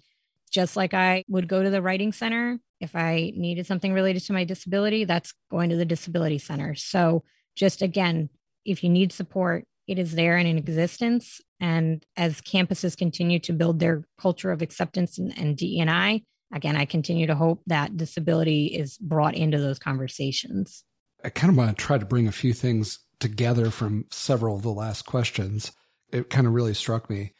just 0.52 0.76
like 0.76 0.94
I 0.94 1.24
would 1.28 1.48
go 1.48 1.64
to 1.64 1.70
the 1.70 1.82
writing 1.82 2.12
center 2.12 2.60
if 2.80 2.96
I 2.96 3.34
needed 3.36 3.66
something 3.66 3.94
related 3.94 4.24
to 4.26 4.34
my 4.34 4.44
disability, 4.44 5.04
that's 5.04 5.34
going 5.52 5.70
to 5.70 5.76
the 5.76 5.86
disability 5.86 6.38
center. 6.38 6.76
So, 6.76 7.24
just 7.56 7.82
again, 7.82 8.30
if 8.66 8.84
you 8.84 8.90
need 8.90 9.12
support, 9.12 9.66
it 9.88 9.98
is 9.98 10.14
there 10.14 10.38
and 10.38 10.48
in 10.48 10.58
existence. 10.58 11.42
And 11.60 12.06
as 12.16 12.42
campuses 12.42 12.96
continue 12.96 13.40
to 13.40 13.54
build 13.54 13.80
their 13.80 14.04
culture 14.20 14.52
of 14.52 14.62
acceptance 14.62 15.18
and, 15.18 15.38
and 15.38 15.58
DEI, 15.58 16.24
again, 16.54 16.76
I 16.76 16.86
continue 16.86 17.28
to 17.28 17.36
hope 17.36 17.62
that 17.68 17.98
disability 17.98 18.68
is 18.68 18.98
brought 18.98 19.36
into 19.36 19.60
those 19.60 19.80
conversations. 19.80 20.84
I 21.24 21.30
kind 21.30 21.50
of 21.52 21.58
want 21.58 21.76
to 21.78 21.84
try 21.84 21.98
to 21.98 22.06
bring 22.06 22.28
a 22.28 22.32
few 22.32 22.54
things 22.54 23.00
together 23.20 23.72
from 23.72 24.06
several 24.12 24.56
of 24.56 24.62
the 24.62 24.72
last 24.72 25.06
questions. 25.06 25.72
It 26.12 26.30
kind 26.30 26.48
of 26.48 26.54
really 26.54 26.74
struck 26.74 27.10
me. 27.10 27.34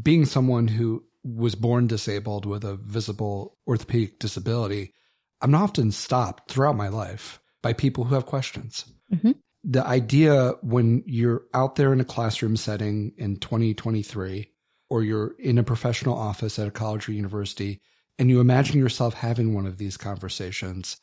Being 0.00 0.24
someone 0.24 0.68
who 0.68 1.04
was 1.24 1.54
born 1.54 1.86
disabled 1.86 2.46
with 2.46 2.64
a 2.64 2.76
visible 2.76 3.58
orthopedic 3.66 4.18
disability, 4.18 4.94
I'm 5.40 5.54
often 5.54 5.92
stopped 5.92 6.50
throughout 6.50 6.76
my 6.76 6.88
life 6.88 7.40
by 7.62 7.72
people 7.72 8.04
who 8.04 8.14
have 8.14 8.26
questions. 8.26 8.84
Mm-hmm. 9.12 9.32
The 9.64 9.86
idea 9.86 10.54
when 10.62 11.02
you're 11.06 11.42
out 11.52 11.76
there 11.76 11.92
in 11.92 12.00
a 12.00 12.04
classroom 12.04 12.56
setting 12.56 13.12
in 13.16 13.36
2023, 13.36 14.50
or 14.90 15.02
you're 15.02 15.34
in 15.38 15.58
a 15.58 15.64
professional 15.64 16.16
office 16.16 16.58
at 16.58 16.68
a 16.68 16.72
college 16.72 17.08
or 17.08 17.12
university, 17.12 17.80
and 18.18 18.30
you 18.30 18.40
imagine 18.40 18.78
yourself 18.78 19.14
having 19.14 19.54
one 19.54 19.66
of 19.66 19.78
these 19.78 19.96
conversations, 19.96 20.98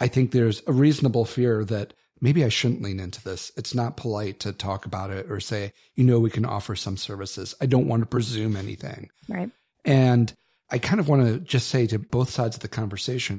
I 0.00 0.08
think 0.08 0.30
there's 0.30 0.62
a 0.66 0.72
reasonable 0.72 1.24
fear 1.24 1.64
that 1.64 1.94
maybe 2.20 2.44
I 2.44 2.48
shouldn't 2.48 2.82
lean 2.82 3.00
into 3.00 3.22
this. 3.22 3.52
It's 3.56 3.74
not 3.74 3.96
polite 3.96 4.40
to 4.40 4.52
talk 4.52 4.86
about 4.86 5.10
it 5.10 5.30
or 5.30 5.40
say, 5.40 5.72
you 5.94 6.04
know, 6.04 6.20
we 6.20 6.30
can 6.30 6.44
offer 6.44 6.76
some 6.76 6.96
services. 6.96 7.54
I 7.60 7.66
don't 7.66 7.88
want 7.88 8.02
to 8.02 8.06
presume 8.06 8.56
anything. 8.56 9.10
Right. 9.28 9.50
And 9.84 10.32
I 10.70 10.78
kind 10.78 11.00
of 11.00 11.08
want 11.08 11.26
to 11.26 11.38
just 11.40 11.68
say 11.68 11.86
to 11.88 11.98
both 11.98 12.30
sides 12.30 12.56
of 12.56 12.62
the 12.62 12.68
conversation 12.68 13.38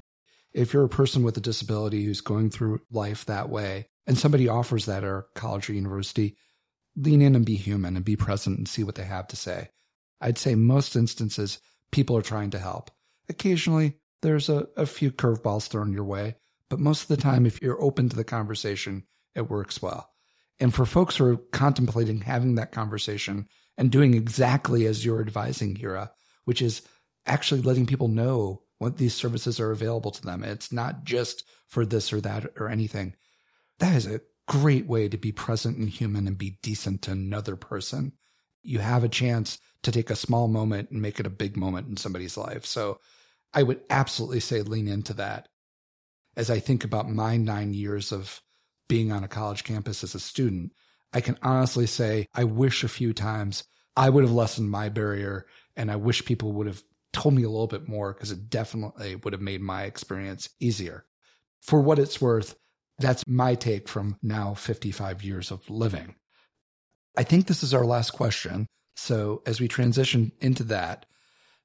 if 0.52 0.74
you're 0.74 0.86
a 0.86 0.90
person 0.90 1.24
with 1.24 1.38
a 1.38 1.42
disability 1.42 2.04
who's 2.04 2.22
going 2.22 2.50
through 2.50 2.82
life 2.92 3.26
that 3.26 3.50
way 3.50 3.88
and 4.08 4.18
somebody 4.18 4.48
offers 4.48 4.86
that 4.86 5.04
at 5.04 5.24
college 5.36 5.70
or 5.70 5.74
university, 5.74 6.36
lean 6.96 7.22
in 7.22 7.36
and 7.36 7.46
be 7.46 7.56
human 7.56 7.96
and 7.96 8.06
be 8.06 8.16
present 8.16 8.58
and 8.58 8.68
see 8.68 8.84
what 8.84 8.96
they 8.96 9.04
have 9.04 9.28
to 9.28 9.36
say. 9.36 9.70
I'd 10.22 10.38
say 10.38 10.56
most 10.56 10.96
instances, 10.96 11.60
people 11.92 12.18
are 12.18 12.22
trying 12.22 12.50
to 12.52 12.60
help. 12.60 12.92
Occasionally, 13.30 13.98
there's 14.22 14.50
a, 14.50 14.68
a 14.76 14.86
few 14.86 15.12
curveballs 15.12 15.68
thrown 15.68 15.94
your 15.94 16.04
way, 16.04 16.36
but 16.70 16.80
most 16.80 17.04
of 17.04 17.08
the 17.08 17.18
time, 17.18 17.46
if 17.46 17.62
you're 17.62 17.82
open 17.82 18.10
to 18.10 18.16
the 18.16 18.24
conversation, 18.24 19.04
it 19.36 19.50
works 19.50 19.82
well. 19.82 20.10
And 20.60 20.74
for 20.74 20.86
folks 20.86 21.16
who 21.16 21.26
are 21.26 21.38
contemplating 21.38 22.22
having 22.22 22.56
that 22.56 22.72
conversation 22.72 23.48
and 23.78 23.92
doing 23.92 24.14
exactly 24.14 24.86
as 24.86 25.06
you're 25.06 25.22
advising, 25.22 25.76
Hira, 25.76 26.12
which 26.44 26.62
is 26.62 26.82
actually 27.26 27.62
letting 27.62 27.86
people 27.86 28.10
know 28.10 28.64
what 28.78 28.98
these 28.98 29.14
services 29.14 29.60
are 29.60 29.72
available 29.72 30.12
to 30.12 30.22
them. 30.22 30.44
It's 30.44 30.72
not 30.72 31.04
just 31.04 31.44
for 31.68 31.86
this 31.86 32.12
or 32.12 32.20
that 32.22 32.48
or 32.58 32.70
anything. 32.70 33.16
That 33.80 33.96
is 33.96 34.06
a 34.06 34.22
great 34.48 34.88
way 34.88 35.10
to 35.10 35.18
be 35.18 35.32
present 35.32 35.78
and 35.78 35.90
human 35.90 36.28
and 36.28 36.38
be 36.38 36.58
decent 36.62 37.02
to 37.04 37.12
another 37.12 37.56
person. 37.56 38.14
You 38.64 38.80
have 38.80 39.04
a 39.04 39.10
chance 39.10 39.60
to 39.84 39.92
take 39.92 40.10
a 40.10 40.16
small 40.16 40.48
moment 40.48 40.92
and 40.92 41.02
make 41.02 41.20
it 41.20 41.26
a 41.26 41.32
big 41.32 41.56
moment 41.56 41.88
in 41.88 41.98
somebody's 41.98 42.38
life. 42.38 42.66
So 42.66 43.00
I 43.54 43.64
would 43.64 43.82
absolutely 43.90 44.42
say 44.42 44.62
lean 44.62 44.88
into 44.88 45.14
that. 45.14 45.48
As 46.36 46.50
I 46.50 46.60
think 46.60 46.84
about 46.84 47.10
my 47.10 47.38
nine 47.38 47.74
years 47.74 48.12
of 48.12 48.42
being 48.88 49.12
on 49.12 49.24
a 49.24 49.28
college 49.28 49.64
campus 49.64 50.04
as 50.04 50.16
a 50.16 50.20
student, 50.20 50.74
I 51.14 51.22
can 51.22 51.38
honestly 51.42 51.88
say 51.88 52.28
I 52.34 52.44
wish 52.44 52.84
a 52.84 52.90
few 52.90 53.14
times 53.14 53.64
I 53.96 54.10
would 54.10 54.24
have 54.24 54.34
lessened 54.34 54.70
my 54.70 54.90
barrier 54.90 55.46
and 55.76 55.92
I 55.92 55.96
wish 55.96 56.26
people 56.26 56.52
would 56.54 56.68
have 56.68 56.84
told 57.14 57.34
me 57.34 57.44
a 57.44 57.50
little 57.50 57.68
bit 57.68 57.88
more 57.88 58.14
because 58.14 58.32
it 58.32 58.50
definitely 58.50 59.16
would 59.16 59.34
have 59.34 59.42
made 59.42 59.62
my 59.62 59.84
experience 59.84 60.50
easier. 60.60 61.06
For 61.62 61.82
what 61.82 62.00
it's 62.00 62.22
worth, 62.22 62.56
that's 63.00 63.24
my 63.28 63.56
take 63.56 63.88
from 63.88 64.18
now 64.22 64.54
55 64.54 65.24
years 65.24 65.52
of 65.52 65.70
living. 65.70 66.16
I 67.18 67.24
think 67.24 67.48
this 67.48 67.64
is 67.64 67.74
our 67.74 67.86
last 67.86 68.12
question. 68.12 68.68
So 68.96 69.42
as 69.46 69.60
we 69.60 69.68
transition 69.68 70.32
into 70.42 70.64
that, 70.66 71.06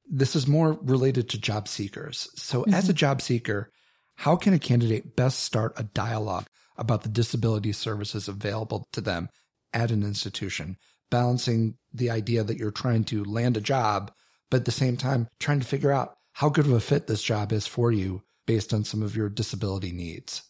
this 0.08 0.36
is 0.36 0.46
more 0.46 0.78
related 0.82 1.28
to 1.30 1.40
job 1.40 1.68
seekers. 1.68 2.28
So, 2.36 2.62
mm-hmm. 2.62 2.74
as 2.74 2.88
a 2.88 2.94
job 2.94 3.22
seeker, 3.22 3.70
how 4.16 4.36
can 4.36 4.54
a 4.54 4.58
candidate 4.58 5.16
best 5.16 5.40
start 5.40 5.72
a 5.76 5.82
dialogue 5.82 6.46
about 6.76 7.02
the 7.02 7.08
disability 7.08 7.72
services 7.72 8.28
available 8.28 8.86
to 8.92 9.00
them 9.00 9.28
at 9.72 9.90
an 9.90 10.02
institution, 10.02 10.76
balancing 11.10 11.76
the 11.92 12.10
idea 12.10 12.44
that 12.44 12.56
you're 12.56 12.70
trying 12.70 13.04
to 13.04 13.24
land 13.24 13.56
a 13.56 13.60
job, 13.60 14.12
but 14.50 14.58
at 14.58 14.64
the 14.66 14.72
same 14.72 14.96
time, 14.96 15.28
trying 15.40 15.60
to 15.60 15.66
figure 15.66 15.92
out 15.92 16.16
how 16.32 16.48
good 16.48 16.66
of 16.66 16.72
a 16.72 16.80
fit 16.80 17.06
this 17.06 17.22
job 17.22 17.52
is 17.52 17.66
for 17.66 17.90
you 17.90 18.22
based 18.46 18.74
on 18.74 18.84
some 18.84 19.02
of 19.02 19.16
your 19.16 19.28
disability 19.28 19.92
needs? 19.92 20.42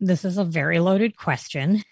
This 0.00 0.24
is 0.24 0.38
a 0.38 0.44
very 0.44 0.80
loaded 0.80 1.16
question. 1.16 1.82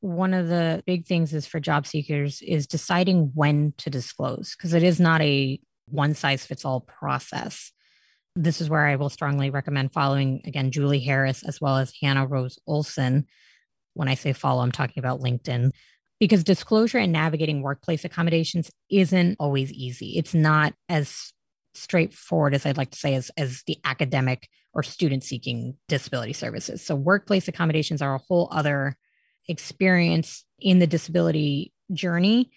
One 0.00 0.34
of 0.34 0.48
the 0.48 0.82
big 0.86 1.06
things 1.06 1.32
is 1.32 1.46
for 1.46 1.60
job 1.60 1.86
seekers 1.86 2.42
is 2.42 2.66
deciding 2.66 3.30
when 3.34 3.72
to 3.78 3.88
disclose 3.88 4.54
because 4.54 4.74
it 4.74 4.82
is 4.82 5.00
not 5.00 5.22
a 5.22 5.58
one 5.88 6.14
size 6.14 6.44
fits 6.44 6.64
all 6.64 6.80
process. 6.80 7.72
This 8.36 8.60
is 8.60 8.68
where 8.68 8.86
I 8.86 8.96
will 8.96 9.08
strongly 9.08 9.48
recommend 9.48 9.92
following, 9.92 10.42
again, 10.44 10.70
Julie 10.72 11.00
Harris 11.00 11.42
as 11.42 11.60
well 11.60 11.78
as 11.78 11.92
Hannah 12.02 12.26
Rose 12.26 12.58
Olson. 12.66 13.26
When 13.94 14.08
I 14.08 14.14
say 14.14 14.34
follow, 14.34 14.62
I'm 14.62 14.72
talking 14.72 15.00
about 15.00 15.20
LinkedIn 15.20 15.70
because 16.20 16.44
disclosure 16.44 16.98
and 16.98 17.12
navigating 17.12 17.62
workplace 17.62 18.04
accommodations 18.04 18.70
isn't 18.90 19.36
always 19.38 19.72
easy. 19.72 20.18
It's 20.18 20.34
not 20.34 20.74
as 20.88 21.32
straightforward 21.74 22.54
as 22.54 22.66
I'd 22.66 22.76
like 22.76 22.90
to 22.90 22.98
say 22.98 23.14
as, 23.14 23.30
as 23.36 23.62
the 23.66 23.78
academic 23.84 24.48
or 24.74 24.82
student 24.82 25.22
seeking 25.22 25.76
disability 25.88 26.32
services. 26.32 26.84
So 26.84 26.94
workplace 26.94 27.48
accommodations 27.48 28.02
are 28.02 28.14
a 28.14 28.20
whole 28.28 28.48
other 28.50 28.96
experience 29.48 30.44
in 30.58 30.78
the 30.78 30.86
disability 30.86 31.72
journey. 31.92 32.50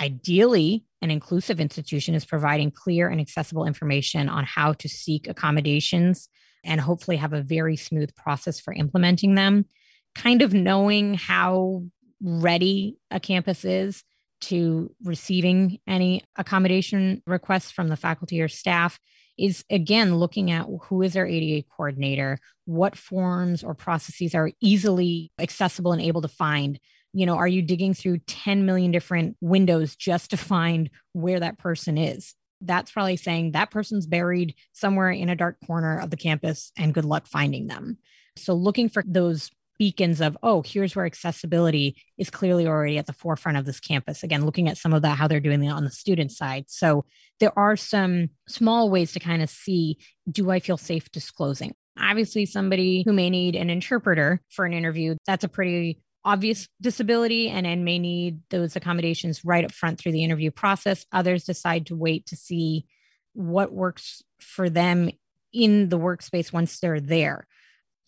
Ideally, 0.00 0.84
an 1.02 1.10
inclusive 1.10 1.60
institution 1.60 2.14
is 2.14 2.24
providing 2.24 2.70
clear 2.70 3.08
and 3.08 3.20
accessible 3.20 3.66
information 3.66 4.28
on 4.28 4.44
how 4.44 4.72
to 4.74 4.88
seek 4.88 5.28
accommodations 5.28 6.28
and 6.64 6.80
hopefully 6.80 7.16
have 7.16 7.32
a 7.32 7.42
very 7.42 7.76
smooth 7.76 8.14
process 8.14 8.60
for 8.60 8.72
implementing 8.72 9.34
them. 9.34 9.66
Kind 10.14 10.42
of 10.42 10.52
knowing 10.54 11.14
how 11.14 11.84
ready 12.22 12.96
a 13.10 13.20
campus 13.20 13.64
is 13.64 14.02
to 14.42 14.94
receiving 15.04 15.78
any 15.86 16.24
accommodation 16.36 17.22
requests 17.26 17.70
from 17.70 17.88
the 17.88 17.96
faculty 17.96 18.40
or 18.40 18.48
staff 18.48 18.98
is 19.40 19.64
again 19.70 20.16
looking 20.16 20.50
at 20.50 20.66
who 20.82 21.02
is 21.02 21.16
our 21.16 21.26
ADA 21.26 21.66
coordinator, 21.74 22.38
what 22.66 22.96
forms 22.96 23.64
or 23.64 23.74
processes 23.74 24.34
are 24.34 24.50
easily 24.60 25.32
accessible 25.38 25.92
and 25.92 26.02
able 26.02 26.22
to 26.22 26.28
find. 26.28 26.78
You 27.12 27.26
know, 27.26 27.36
are 27.36 27.48
you 27.48 27.62
digging 27.62 27.94
through 27.94 28.18
10 28.18 28.66
million 28.66 28.90
different 28.92 29.36
windows 29.40 29.96
just 29.96 30.30
to 30.30 30.36
find 30.36 30.90
where 31.12 31.40
that 31.40 31.58
person 31.58 31.98
is? 31.98 32.34
That's 32.60 32.92
probably 32.92 33.16
saying 33.16 33.52
that 33.52 33.70
person's 33.70 34.06
buried 34.06 34.54
somewhere 34.72 35.10
in 35.10 35.28
a 35.28 35.36
dark 35.36 35.56
corner 35.66 35.98
of 35.98 36.10
the 36.10 36.16
campus 36.16 36.70
and 36.76 36.94
good 36.94 37.06
luck 37.06 37.26
finding 37.26 37.66
them. 37.66 37.98
So, 38.36 38.54
looking 38.54 38.88
for 38.88 39.02
those 39.06 39.50
beacons 39.80 40.20
of, 40.20 40.36
oh, 40.42 40.62
here's 40.62 40.94
where 40.94 41.06
accessibility 41.06 41.96
is 42.18 42.28
clearly 42.28 42.66
already 42.66 42.98
at 42.98 43.06
the 43.06 43.14
forefront 43.14 43.56
of 43.56 43.64
this 43.64 43.80
campus. 43.80 44.22
Again, 44.22 44.44
looking 44.44 44.68
at 44.68 44.76
some 44.76 44.92
of 44.92 45.00
that, 45.00 45.16
how 45.16 45.26
they're 45.26 45.40
doing 45.40 45.64
it 45.64 45.70
on 45.70 45.84
the 45.84 45.90
student 45.90 46.30
side. 46.30 46.66
So 46.68 47.06
there 47.40 47.58
are 47.58 47.76
some 47.76 48.28
small 48.46 48.90
ways 48.90 49.12
to 49.12 49.20
kind 49.20 49.42
of 49.42 49.48
see 49.48 49.96
do 50.30 50.50
I 50.50 50.60
feel 50.60 50.76
safe 50.76 51.10
disclosing? 51.10 51.74
Obviously, 51.98 52.44
somebody 52.44 53.02
who 53.06 53.14
may 53.14 53.30
need 53.30 53.56
an 53.56 53.70
interpreter 53.70 54.42
for 54.50 54.66
an 54.66 54.74
interview, 54.74 55.16
that's 55.26 55.44
a 55.44 55.48
pretty 55.48 56.02
obvious 56.26 56.68
disability 56.82 57.48
and, 57.48 57.66
and 57.66 57.82
may 57.82 57.98
need 57.98 58.40
those 58.50 58.76
accommodations 58.76 59.46
right 59.46 59.64
up 59.64 59.72
front 59.72 59.98
through 59.98 60.12
the 60.12 60.22
interview 60.22 60.50
process. 60.50 61.06
Others 61.10 61.44
decide 61.44 61.86
to 61.86 61.96
wait 61.96 62.26
to 62.26 62.36
see 62.36 62.84
what 63.32 63.72
works 63.72 64.22
for 64.40 64.68
them 64.68 65.08
in 65.54 65.88
the 65.88 65.98
workspace 65.98 66.52
once 66.52 66.78
they're 66.78 67.00
there 67.00 67.46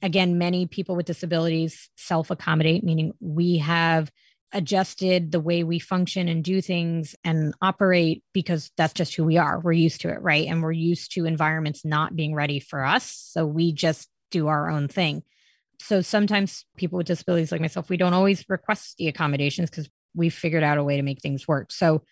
again, 0.03 0.37
many 0.37 0.67
people 0.67 0.97
with 0.97 1.07
disabilities 1.07 1.89
self 1.97 2.31
accommodate, 2.31 2.85
meaning 2.85 3.13
we 3.21 3.59
have 3.59 4.11
adjusted 4.53 5.33
the 5.33 5.41
way 5.41 5.65
we 5.65 5.79
function 5.79 6.29
and 6.29 6.45
do 6.45 6.61
things 6.61 7.15
and 7.25 7.55
operate 7.63 8.23
because 8.35 8.71
that's 8.77 8.93
just 8.93 9.15
who 9.15 9.25
we 9.25 9.39
are. 9.39 9.59
We're 9.59 9.73
used 9.73 10.03
to 10.03 10.11
it, 10.11 10.21
right? 10.21 10.47
And 10.47 10.63
we're 10.63 10.73
used 10.73 11.15
to 11.15 11.25
environments 11.25 11.85
not 11.85 12.15
being 12.15 12.35
ready 12.35 12.61
for 12.61 12.85
us. 12.85 13.31
So 13.33 13.47
we 13.47 13.73
just 13.73 14.09
do 14.31 14.49
our 14.49 14.69
own 14.69 14.89
thing. 14.89 15.23
So 15.81 16.03
sometimes 16.03 16.67
people 16.77 16.99
with 16.99 17.07
disabilities 17.07 17.51
like 17.51 17.61
myself, 17.61 17.89
we 17.89 17.97
don't 17.97 18.13
always 18.13 18.45
request 18.49 18.97
the 18.99 19.09
accommodations 19.09 19.71
because 19.71 19.89
we've 20.15 20.35
figured 20.35 20.63
out 20.63 20.79
a 20.79 20.85
way 20.85 20.97
to 20.97 21.03
make 21.03 21.21
things 21.21 21.49
work. 21.49 21.73
So 21.73 22.03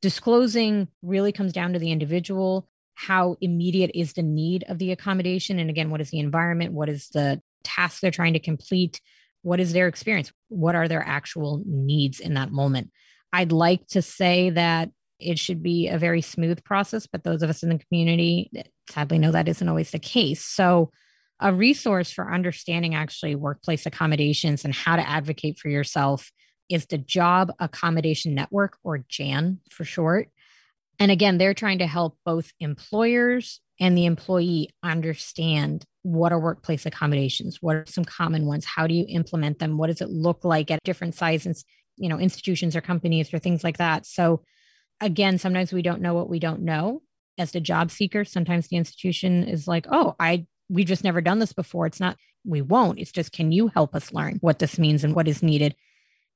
disclosing 0.00 0.88
really 1.02 1.32
comes 1.32 1.52
down 1.52 1.74
to 1.74 1.78
the 1.78 1.92
individual 1.92 2.66
how 3.06 3.36
immediate 3.40 3.90
is 3.94 4.12
the 4.12 4.22
need 4.22 4.64
of 4.68 4.78
the 4.78 4.92
accommodation? 4.92 5.58
And 5.58 5.70
again 5.70 5.90
what 5.90 6.00
is 6.00 6.10
the 6.10 6.18
environment? 6.18 6.72
What 6.72 6.88
is 6.88 7.08
the 7.08 7.40
task 7.64 8.00
they're 8.00 8.10
trying 8.10 8.34
to 8.34 8.40
complete? 8.40 9.00
What 9.42 9.60
is 9.60 9.72
their 9.72 9.88
experience? 9.88 10.32
What 10.48 10.74
are 10.74 10.86
their 10.86 11.02
actual 11.02 11.62
needs 11.64 12.20
in 12.20 12.34
that 12.34 12.52
moment? 12.52 12.90
I'd 13.32 13.52
like 13.52 13.86
to 13.88 14.02
say 14.02 14.50
that 14.50 14.90
it 15.18 15.38
should 15.38 15.62
be 15.62 15.88
a 15.88 15.98
very 15.98 16.22
smooth 16.22 16.64
process 16.64 17.06
but 17.06 17.24
those 17.24 17.42
of 17.42 17.50
us 17.50 17.62
in 17.62 17.68
the 17.68 17.78
community 17.78 18.50
sadly 18.88 19.18
know 19.18 19.32
that 19.32 19.48
isn't 19.48 19.68
always 19.68 19.90
the 19.90 19.98
case. 19.98 20.44
So 20.44 20.90
a 21.40 21.54
resource 21.54 22.10
for 22.10 22.32
understanding 22.32 22.94
actually 22.94 23.34
workplace 23.34 23.86
accommodations 23.86 24.64
and 24.64 24.74
how 24.74 24.96
to 24.96 25.08
advocate 25.08 25.58
for 25.58 25.70
yourself 25.70 26.30
is 26.68 26.86
the 26.86 26.98
job 26.98 27.50
accommodation 27.58 28.34
network 28.34 28.76
or 28.84 29.04
jan 29.08 29.58
for 29.70 29.84
short 29.84 30.28
and 31.00 31.10
again, 31.10 31.38
they're 31.38 31.54
trying 31.54 31.78
to 31.78 31.86
help 31.86 32.18
both 32.26 32.52
employers 32.60 33.60
and 33.80 33.96
the 33.96 34.04
employee 34.04 34.68
understand 34.82 35.84
what 36.02 36.30
are 36.30 36.38
workplace 36.38 36.84
accommodations, 36.84 37.58
what 37.60 37.74
are 37.74 37.84
some 37.86 38.04
common 38.04 38.44
ones, 38.44 38.66
how 38.66 38.86
do 38.86 38.94
you 38.94 39.06
implement 39.08 39.58
them, 39.58 39.78
what 39.78 39.86
does 39.86 40.02
it 40.02 40.10
look 40.10 40.44
like 40.44 40.70
at 40.70 40.82
different 40.84 41.14
sizes, 41.14 41.64
you 41.96 42.08
know, 42.08 42.18
institutions 42.18 42.76
or 42.76 42.82
companies 42.82 43.32
or 43.32 43.38
things 43.38 43.64
like 43.64 43.78
that. 43.78 44.04
So 44.04 44.42
again, 45.00 45.38
sometimes 45.38 45.72
we 45.72 45.82
don't 45.82 46.02
know 46.02 46.14
what 46.14 46.28
we 46.28 46.38
don't 46.38 46.62
know. 46.62 47.02
As 47.38 47.52
the 47.52 47.60
job 47.60 47.90
seeker, 47.90 48.24
sometimes 48.24 48.68
the 48.68 48.76
institution 48.76 49.44
is 49.44 49.66
like, 49.66 49.86
oh, 49.90 50.14
I 50.20 50.46
we've 50.68 50.86
just 50.86 51.04
never 51.04 51.22
done 51.22 51.38
this 51.38 51.54
before. 51.54 51.86
It's 51.86 52.00
not 52.00 52.16
we 52.44 52.60
won't. 52.60 52.98
It's 52.98 53.12
just 53.12 53.32
can 53.32 53.52
you 53.52 53.68
help 53.68 53.94
us 53.94 54.12
learn 54.12 54.36
what 54.40 54.58
this 54.58 54.78
means 54.78 55.02
and 55.02 55.14
what 55.14 55.28
is 55.28 55.42
needed? 55.42 55.74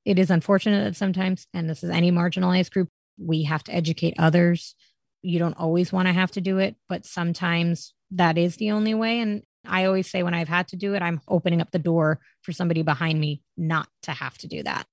It 0.05 0.17
is 0.17 0.31
unfortunate 0.31 0.83
that 0.83 0.95
sometimes, 0.95 1.47
and 1.53 1.69
this 1.69 1.83
is 1.83 1.89
any 1.89 2.11
marginalized 2.11 2.71
group, 2.71 2.89
we 3.17 3.43
have 3.43 3.63
to 3.65 3.73
educate 3.73 4.15
others. 4.17 4.75
You 5.21 5.39
don't 5.39 5.57
always 5.57 5.91
want 5.91 6.07
to 6.07 6.13
have 6.13 6.31
to 6.31 6.41
do 6.41 6.57
it, 6.57 6.75
but 6.87 7.05
sometimes 7.05 7.93
that 8.11 8.37
is 8.37 8.57
the 8.57 8.71
only 8.71 8.93
way. 8.93 9.19
And 9.19 9.43
I 9.65 9.85
always 9.85 10.09
say 10.09 10.23
when 10.23 10.33
I've 10.33 10.47
had 10.47 10.67
to 10.69 10.75
do 10.75 10.93
it, 10.93 11.01
I'm 11.01 11.21
opening 11.27 11.61
up 11.61 11.71
the 11.71 11.79
door 11.79 12.19
for 12.41 12.51
somebody 12.51 12.83
behind 12.83 13.19
me 13.19 13.41
not 13.57 13.87
to 14.03 14.11
have 14.11 14.37
to 14.39 14.47
do 14.47 14.63
that. 14.63 14.85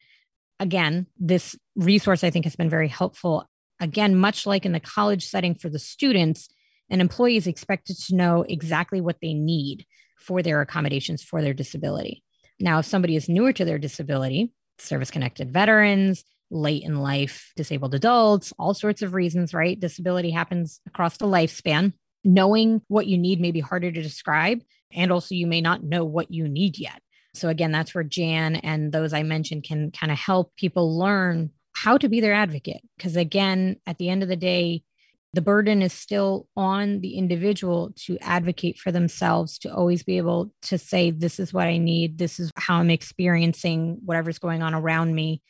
Again, 0.59 1.07
this 1.19 1.57
resource 1.77 2.25
I 2.25 2.31
think 2.31 2.45
has 2.45 2.57
been 2.57 2.71
very 2.71 2.89
helpful. 2.89 3.49
Again, 3.81 4.17
much 4.17 4.47
like 4.47 4.65
in 4.65 4.73
the 4.73 4.81
college 4.81 5.27
setting 5.27 5.55
for 5.55 5.69
the 5.69 5.79
students, 5.79 6.49
an 6.89 7.01
employee 7.01 7.37
is 7.37 7.47
expected 7.47 7.97
to 8.07 8.17
know 8.17 8.45
exactly 8.49 9.01
what 9.01 9.17
they 9.21 9.35
need 9.35 9.85
for 10.19 10.43
their 10.43 10.61
accommodations 10.61 11.23
for 11.23 11.43
their 11.43 11.55
disability. 11.55 12.23
Now, 12.61 12.79
if 12.79 12.87
somebody 12.87 13.17
is 13.17 13.29
newer 13.29 13.53
to 13.53 13.65
their 13.65 13.79
disability, 13.79 14.53
service 14.79 15.11
connected 15.11 15.53
veterans, 15.53 16.25
late 16.53 16.85
in 16.85 16.97
life 16.97 17.53
disabled 17.57 17.95
adults, 17.95 18.53
all 18.59 18.75
sorts 18.75 19.03
of 19.03 19.15
reasons, 19.15 19.55
right? 19.55 19.79
Disability 19.79 20.31
happens 20.31 20.81
across 20.87 21.17
the 21.17 21.27
lifespan. 21.27 21.93
Knowing 22.25 22.81
what 22.87 23.09
you 23.09 23.19
need 23.19 23.41
may 23.41 23.51
be 23.51 23.59
harder 23.59 23.91
to 23.91 24.03
describe. 24.03 24.61
And 24.93 25.11
also, 25.11 25.35
you 25.35 25.47
may 25.47 25.61
not 25.61 25.83
know 25.83 26.05
what 26.05 26.31
you 26.31 26.47
need 26.47 26.79
yet. 26.79 27.01
So, 27.35 27.49
again, 27.49 27.73
that's 27.73 27.95
where 27.95 28.05
Jan 28.05 28.57
and 28.57 28.93
those 28.93 29.12
I 29.12 29.23
mentioned 29.25 29.65
can 29.65 29.91
kind 29.91 30.12
of 30.12 30.19
help 30.19 30.55
people 30.57 30.97
learn 30.97 31.51
how 31.75 31.97
to 31.99 32.09
be 32.09 32.21
their 32.21 32.35
advocate. 32.35 32.83
Because, 32.97 33.17
again, 33.17 33.77
at 33.87 33.99
the 33.99 34.09
end 34.09 34.23
of 34.23 34.29
the 34.29 34.37
day, 34.37 34.85
the 35.33 35.41
burden 35.41 35.81
is 35.81 35.95
still 35.95 36.47
on 36.57 37.01
the 37.01 37.17
individual 37.17 37.93
to 38.05 38.19
advocate 38.21 38.79
for 38.79 38.93
themselves, 38.93 39.59
to 39.61 39.75
always 39.75 40.03
be 40.03 40.19
able 40.19 40.53
to 40.62 40.79
say, 40.79 41.11
This 41.11 41.41
is 41.41 41.53
what 41.53 41.67
I 41.67 41.79
need. 41.79 42.19
This 42.19 42.38
is 42.38 42.53
how 42.57 42.77
I'm 42.77 42.91
experiencing 42.91 43.99
whatever's 44.05 44.38
going 44.38 44.62
on 44.62 44.75
around 44.75 45.15
me 45.15 45.43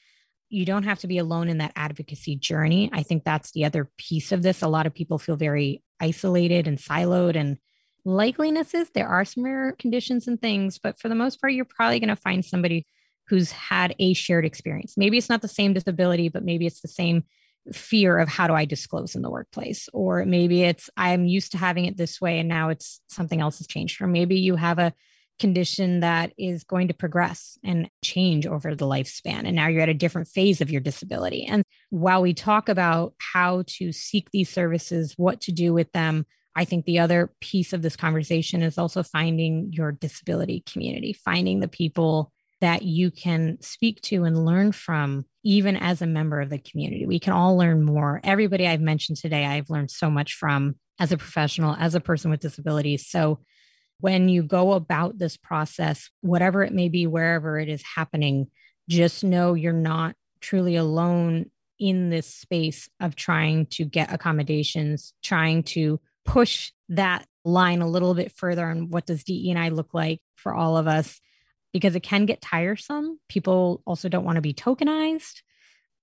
you 0.53 0.67
don't 0.67 0.83
have 0.83 0.99
to 0.99 1.07
be 1.07 1.17
alone 1.17 1.49
in 1.49 1.59
that 1.59 1.73
advocacy 1.77 2.37
journey. 2.37 2.91
I 2.93 3.03
think 3.03 3.25
that's 3.25 3.53
the 3.53 3.65
other 3.65 3.91
piece 3.97 4.33
of 4.33 4.43
this. 4.43 4.61
A 4.61 4.69
lot 4.69 4.87
of 4.87 4.95
people 4.95 5.19
feel 5.19 5.37
very 5.37 5.83
isolated 5.99 6.69
and 6.69 6.77
siloed 6.77 7.37
and 7.37 7.57
likeliness 8.05 8.75
is 8.75 8.91
there 8.91 9.09
are 9.09 9.25
some 9.25 9.45
rare 9.45 9.73
conditions 9.79 10.29
and 10.29 10.41
things, 10.41 10.79
but 10.79 11.01
for 11.01 11.09
the 11.09 11.15
most 11.15 11.41
part, 11.41 11.55
you're 11.55 11.65
probably 11.65 12.01
going 12.01 12.09
to 12.09 12.17
find 12.17 12.45
somebody 12.45 12.87
who's 13.29 13.51
had 13.53 13.95
a 13.99 14.13
shared 14.13 14.45
experience. 14.45 14.95
Maybe 14.97 15.17
it's 15.17 15.31
not 15.31 15.41
the 15.41 15.49
same 15.49 15.73
disability, 15.73 16.29
but 16.29 16.45
maybe 16.45 16.67
it's 16.67 16.83
the 16.83 16.89
same 16.89 17.25
fear 17.73 18.19
of 18.19 18.29
how 18.29 18.47
do 18.47 18.55
I 18.55 18.67
disclose 18.67 19.15
in 19.15 19.23
the 19.23 19.31
workplace? 19.31 19.89
Or 19.95 20.27
maybe 20.27 20.65
it's 20.65 20.91
I'm 20.99 21.25
used 21.25 21.53
to 21.53 21.59
having 21.59 21.87
it 21.87 21.97
this 21.97 22.21
way 22.21 22.41
and 22.41 22.49
now 22.49 22.69
it's 22.69 23.01
something 23.09 23.41
else 23.41 23.59
has 23.59 23.69
changed. 23.69 24.03
Or 24.03 24.07
maybe 24.07 24.37
you 24.37 24.57
have 24.57 24.79
a 24.79 24.93
condition 25.39 26.01
that 26.01 26.33
is 26.39 26.65
going 26.65 26.89
to 26.89 26.95
progress 26.95 27.59
and 27.65 27.91
change 28.03 28.47
over 28.47 28.75
the 28.75 28.87
lifespan. 28.87 29.43
And 29.45 29.57
now 29.57 29.69
you're 29.69 29.83
at 29.83 29.89
a 29.89 29.95
different 29.95 30.29
phase 30.29 30.61
of 30.61 30.71
your 30.71 30.81
disability. 30.81 31.45
And 31.45 31.65
while 31.91 32.23
we 32.23 32.35
talk 32.35 32.69
about 32.69 33.15
how 33.19 33.65
to 33.79 33.93
seek 33.93 34.31
these 34.31 34.51
services, 34.51 35.15
what 35.17 35.41
to 35.43 35.53
do 35.53 35.73
with 35.73 35.91
them, 35.93 36.27
I 36.55 36.65
think 36.65 36.85
the 36.85 36.99
other 36.99 37.33
piece 37.41 37.73
of 37.73 37.83
this 37.83 37.97
conversation 37.97 38.63
is 38.63 38.79
also 38.79 39.03
finding 39.03 39.73
your 39.73 39.93
disability 39.93 40.63
community, 40.71 41.13
finding 41.13 41.61
the 41.61 41.69
people 41.69 42.31
that 42.61 42.83
you 42.83 43.11
can 43.11 43.59
speak 43.61 44.01
to 44.03 44.23
and 44.25 44.45
learn 44.45 44.71
from, 44.71 45.25
even 45.43 45.77
as 45.77 46.01
a 46.01 46.07
member 46.07 46.41
of 46.41 46.51
the 46.51 46.59
community. 46.59 47.07
We 47.07 47.19
can 47.19 47.33
all 47.33 47.57
learn 47.57 47.83
more. 47.83 48.21
Everybody 48.23 48.69
I've 48.69 48.81
mentioned 48.81 49.19
today, 49.19 49.45
I've 49.45 49.71
learned 49.71 49.91
so 49.91 50.09
much 50.09 50.35
from 50.35 50.77
as 51.01 51.11
a 51.11 51.17
professional, 51.17 51.75
as 51.75 51.97
a 51.97 52.01
person 52.01 52.31
with 52.31 52.41
disabilities. 52.41 53.09
So 53.09 53.41
when 54.03 54.29
you 54.29 54.43
go 54.43 54.73
about 54.73 55.17
this 55.17 55.37
process, 55.37 56.11
whatever 56.23 56.65
it 56.65 56.75
may 56.75 56.89
be, 56.89 57.07
wherever 57.07 57.57
it 57.57 57.69
is 57.69 57.85
happening, 57.95 58.49
just 58.89 59.23
know 59.23 59.55
you're 59.55 59.73
not 59.73 60.17
truly 60.41 60.75
alone 60.75 61.49
in 61.79 62.11
this 62.11 62.27
space 62.27 62.89
of 62.99 63.15
trying 63.15 63.67
to 63.67 63.85
get 63.85 64.13
accommodations, 64.13 65.15
trying 65.23 65.63
to 65.63 66.01
push 66.25 66.73
that 66.89 67.25
line 67.45 67.81
a 67.81 67.89
little 67.89 68.13
bit 68.15 68.33
further 68.33 68.67
on 68.67 68.91
what 68.91 69.07
does 69.07 69.23
DE 69.23 69.51
and 69.51 69.59
I 69.59 69.69
look 69.69 69.95
like 69.95 70.21
for 70.35 70.53
all 70.53 70.77
of 70.77 70.89
us 70.89 71.21
because 71.73 71.95
it 71.95 72.03
can 72.03 72.27
get 72.27 72.41
tiresome. 72.43 73.21
People 73.29 73.83
also 73.87 74.09
don't 74.09 74.25
want 74.25 74.35
to 74.35 74.43
be 74.43 74.53
tokenized. 74.53 75.43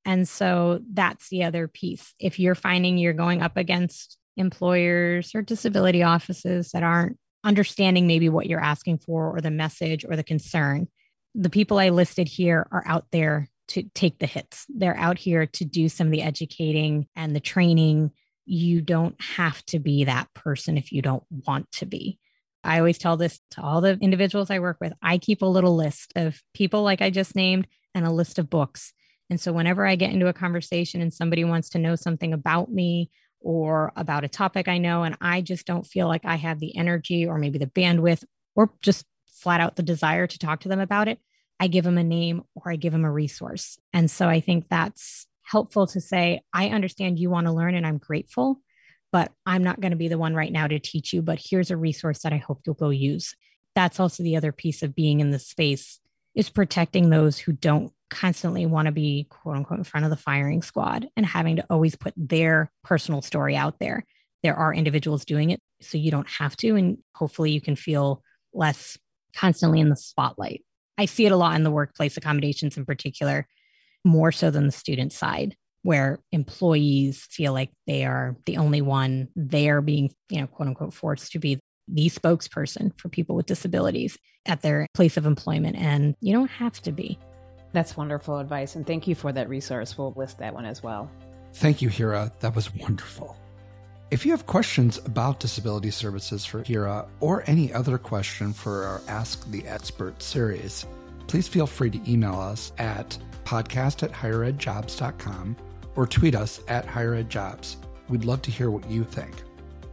And 0.06 0.26
so 0.26 0.80
that's 0.94 1.28
the 1.28 1.44
other 1.44 1.68
piece. 1.68 2.14
If 2.18 2.40
you're 2.40 2.56
finding 2.56 2.98
you're 2.98 3.12
going 3.12 3.42
up 3.42 3.58
against 3.58 4.18
employers 4.38 5.36
or 5.36 5.42
disability 5.42 6.02
offices 6.02 6.72
that 6.72 6.84
aren't 6.84 7.18
understanding 7.44 8.08
maybe 8.08 8.30
what 8.30 8.48
you're 8.48 8.60
asking 8.60 9.00
for 9.00 9.36
or 9.36 9.42
the 9.42 9.52
message 9.52 10.06
or 10.06 10.16
the 10.16 10.24
concern. 10.24 10.88
The 11.36 11.50
people 11.50 11.80
I 11.80 11.90
listed 11.90 12.28
here 12.28 12.68
are 12.72 12.84
out 12.86 13.06
there 13.12 13.50
to 13.70 13.84
take 13.94 14.20
the 14.20 14.26
hits. 14.26 14.66
They're 14.70 14.98
out 14.98 15.18
here 15.18 15.46
to 15.46 15.66
do 15.66 15.90
some 15.90 16.08
of 16.08 16.12
the 16.12 16.24
educating 16.24 17.08
and 17.16 17.36
the 17.36 17.40
training. 17.40 18.12
You 18.46 18.82
don't 18.82 19.20
have 19.22 19.64
to 19.68 19.80
be 19.80 20.06
that 20.06 20.34
person 20.34 20.78
if 20.78 20.92
you 20.92 21.02
don't 21.02 21.24
want 21.30 21.72
to 21.74 21.86
be. 21.86 22.18
I 22.64 22.80
always 22.80 22.98
tell 22.98 23.16
this 23.16 23.40
to 23.52 23.62
all 23.62 23.80
the 23.80 23.98
individuals 24.02 24.50
I 24.50 24.60
work 24.60 24.78
with. 24.82 24.94
I 25.02 25.18
keep 25.18 25.42
a 25.42 25.48
little 25.48 25.76
list 25.76 26.12
of 26.16 26.42
people 26.54 26.84
like 26.84 27.02
I 27.02 27.10
just 27.10 27.36
named 27.36 27.68
and 27.96 28.06
a 28.06 28.12
list 28.12 28.40
of 28.40 28.50
books. 28.50 28.92
And 29.30 29.40
so 29.40 29.54
whenever 29.54 29.86
I 29.86 29.96
get 29.96 30.12
into 30.12 30.28
a 30.28 30.34
conversation 30.34 31.02
and 31.02 31.14
somebody 31.14 31.44
wants 31.44 31.70
to 31.70 31.80
know 31.80 31.96
something 31.96 32.34
about 32.34 32.72
me 32.72 33.12
or 33.42 33.92
about 33.96 34.24
a 34.24 34.30
topic 34.30 34.68
I 34.68 34.78
know, 34.78 35.04
and 35.04 35.18
I 35.22 35.42
just 35.42 35.66
don't 35.66 35.86
feel 35.86 36.08
like 36.08 36.26
I 36.26 36.36
have 36.36 36.60
the 36.60 36.76
energy 36.76 37.26
or 37.26 37.38
maybe 37.38 37.58
the 37.58 37.68
bandwidth 37.68 38.24
or 38.56 38.72
just 38.82 39.06
flat 39.40 39.62
out 39.62 39.76
the 39.76 39.84
desire 39.84 40.28
to 40.28 40.40
talk 40.40 40.62
to 40.62 40.70
them 40.70 40.80
about 40.80 41.08
it, 41.08 41.20
I 41.60 41.68
give 41.68 41.86
them 41.86 41.98
a 41.98 42.04
name 42.04 42.44
or 42.56 42.72
I 42.72 42.76
give 42.76 42.94
them 42.94 43.06
a 43.06 43.12
resource. 43.12 43.78
And 43.94 44.10
so 44.10 44.28
I 44.28 44.40
think 44.40 44.68
that's 44.70 45.28
helpful 45.44 45.88
to 45.88 46.02
say, 46.02 46.42
I 46.54 46.70
understand 46.70 47.20
you 47.20 47.30
want 47.30 47.48
to 47.48 47.54
learn 47.54 47.76
and 47.76 47.86
I'm 47.86 47.98
grateful, 47.98 48.62
but 49.12 49.32
I'm 49.46 49.64
not 49.64 49.80
going 49.80 49.92
to 49.92 49.98
be 49.98 50.08
the 50.08 50.18
one 50.18 50.36
right 50.36 50.52
now 50.52 50.68
to 50.68 50.80
teach 50.80 51.14
you. 51.14 51.22
But 51.22 51.42
here's 51.44 51.72
a 51.72 51.78
resource 51.78 52.20
that 52.24 52.34
I 52.34 52.38
hope 52.38 52.62
you'll 52.66 52.76
go 52.76 52.90
use. 52.90 53.36
That's 53.76 54.00
also 54.00 54.24
the 54.24 54.36
other 54.36 54.52
piece 54.52 54.84
of 54.84 54.96
being 54.96 55.20
in 55.20 55.32
the 55.32 55.40
space 55.40 56.00
is 56.36 56.50
protecting 56.50 57.10
those 57.10 57.38
who 57.38 57.52
don't 57.52 57.92
constantly 58.10 58.66
want 58.66 58.88
to 58.88 58.92
be 58.92 59.28
quote 59.30 59.56
unquote 59.56 59.80
in 59.80 59.84
front 59.84 60.06
of 60.06 60.10
the 60.10 60.18
firing 60.18 60.62
squad 60.62 61.08
and 61.16 61.26
having 61.26 61.58
to 61.58 61.66
always 61.70 61.96
put 61.96 62.14
their 62.18 62.72
personal 62.84 63.22
story 63.22 63.56
out 63.56 63.80
there. 63.80 64.06
There 64.44 64.56
are 64.56 64.74
individuals 64.74 65.26
doing 65.26 65.50
it, 65.50 65.60
so 65.82 65.98
you 65.98 66.12
don't 66.12 66.30
have 66.30 66.56
to. 66.58 66.76
And 66.76 66.98
hopefully 67.16 67.52
you 67.52 67.62
can 67.62 67.76
feel 67.76 68.24
less 68.54 68.98
constantly 69.36 69.80
in 69.80 69.90
the 69.90 69.96
spotlight. 69.96 70.64
I 70.98 71.06
see 71.06 71.26
it 71.26 71.32
a 71.32 71.38
lot 71.38 71.56
in 71.56 71.64
the 71.64 71.72
workplace 71.72 72.18
accommodations 72.18 72.78
in 72.78 72.86
particular, 72.86 73.48
more 74.04 74.32
so 74.32 74.52
than 74.52 74.66
the 74.66 74.72
student 74.72 75.14
side, 75.14 75.56
where 75.84 76.20
employees 76.32 77.28
feel 77.30 77.54
like 77.54 77.72
they 77.88 78.06
are 78.06 78.36
the 78.46 78.58
only 78.58 78.82
one 78.82 79.30
there 79.36 79.82
being, 79.82 80.12
you 80.30 80.42
know, 80.42 80.48
quote 80.48 80.68
unquote, 80.68 80.94
forced 80.94 81.32
to 81.34 81.40
be 81.40 81.60
the 81.88 82.10
spokesperson 82.10 82.98
for 82.98 83.10
people 83.10 83.36
with 83.36 83.46
disabilities 83.46 84.18
at 84.46 84.62
their 84.62 84.88
place 84.94 85.18
of 85.18 85.26
employment. 85.26 85.76
And 85.76 86.16
you 86.22 86.34
don't 86.34 86.52
have 86.52 86.80
to 86.82 86.92
be. 86.92 87.18
That's 87.72 87.96
wonderful 87.96 88.40
advice. 88.40 88.76
And 88.76 88.86
thank 88.86 89.08
you 89.08 89.16
for 89.16 89.32
that 89.34 89.50
resource. 89.50 89.98
We'll 89.98 90.14
list 90.16 90.40
that 90.40 90.54
one 90.54 90.66
as 90.66 90.82
well. 90.82 91.10
Thank 91.54 91.82
you, 91.82 91.90
Hira. 91.90 92.32
That 92.40 92.56
was 92.56 92.74
wonderful. 92.74 93.36
If 94.12 94.26
you 94.26 94.32
have 94.32 94.48
questions 94.48 94.98
about 95.06 95.40
disability 95.40 95.92
services 95.92 96.44
for 96.44 96.64
Hira 96.64 97.08
or 97.20 97.44
any 97.46 97.72
other 97.72 98.00
question 98.00 98.54
for 98.54 98.84
our 98.84 99.02
Ask 99.08 99.50
the 99.52 99.68
Expert 99.68 100.22
series, 100.22 100.88
please 101.28 101.48
feel 101.48 101.68
free 101.68 101.92
to 101.92 102.12
email 102.12 102.40
us 102.40 102.72
at 102.80 103.18
podcast 103.46 104.02
at 104.02 104.12
higheredjobs.com 104.12 105.56
or 105.96 106.08
tweet 106.08 106.34
us 106.34 106.62
at 106.68 106.88
higheredjobs. 106.88 107.76
We'd 108.08 108.26
love 108.26 108.42
to 108.44 108.52
hear 108.52 108.72
what 108.72 108.90
you 108.90 109.04
think. 109.04 109.44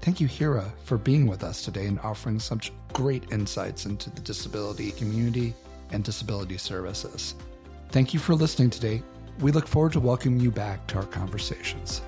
Thank 0.01 0.21
you, 0.21 0.27
Hira, 0.27 0.73
for 0.85 0.97
being 0.97 1.27
with 1.27 1.43
us 1.43 1.63
today 1.63 1.87
and 1.87 2.01
offering 2.01 2.39
such 2.39 2.73
great 2.95 3.25
insights 3.33 3.85
into 3.85 4.09
the 4.09 4.21
disability 4.21 4.93
community 4.93 5.53
and 5.91 6.03
disability 6.03 6.57
services. 6.57 7.35
Thank 7.97 8.13
you 8.13 8.21
for 8.21 8.35
listening 8.35 8.69
today. 8.69 9.03
We 9.41 9.53
look 9.53 9.67
forward 9.67 9.93
to 9.93 10.01
welcoming 10.01 10.39
you 10.39 10.51
back 10.51 10.87
to 10.89 10.97
our 10.99 11.07
conversations. 11.07 12.03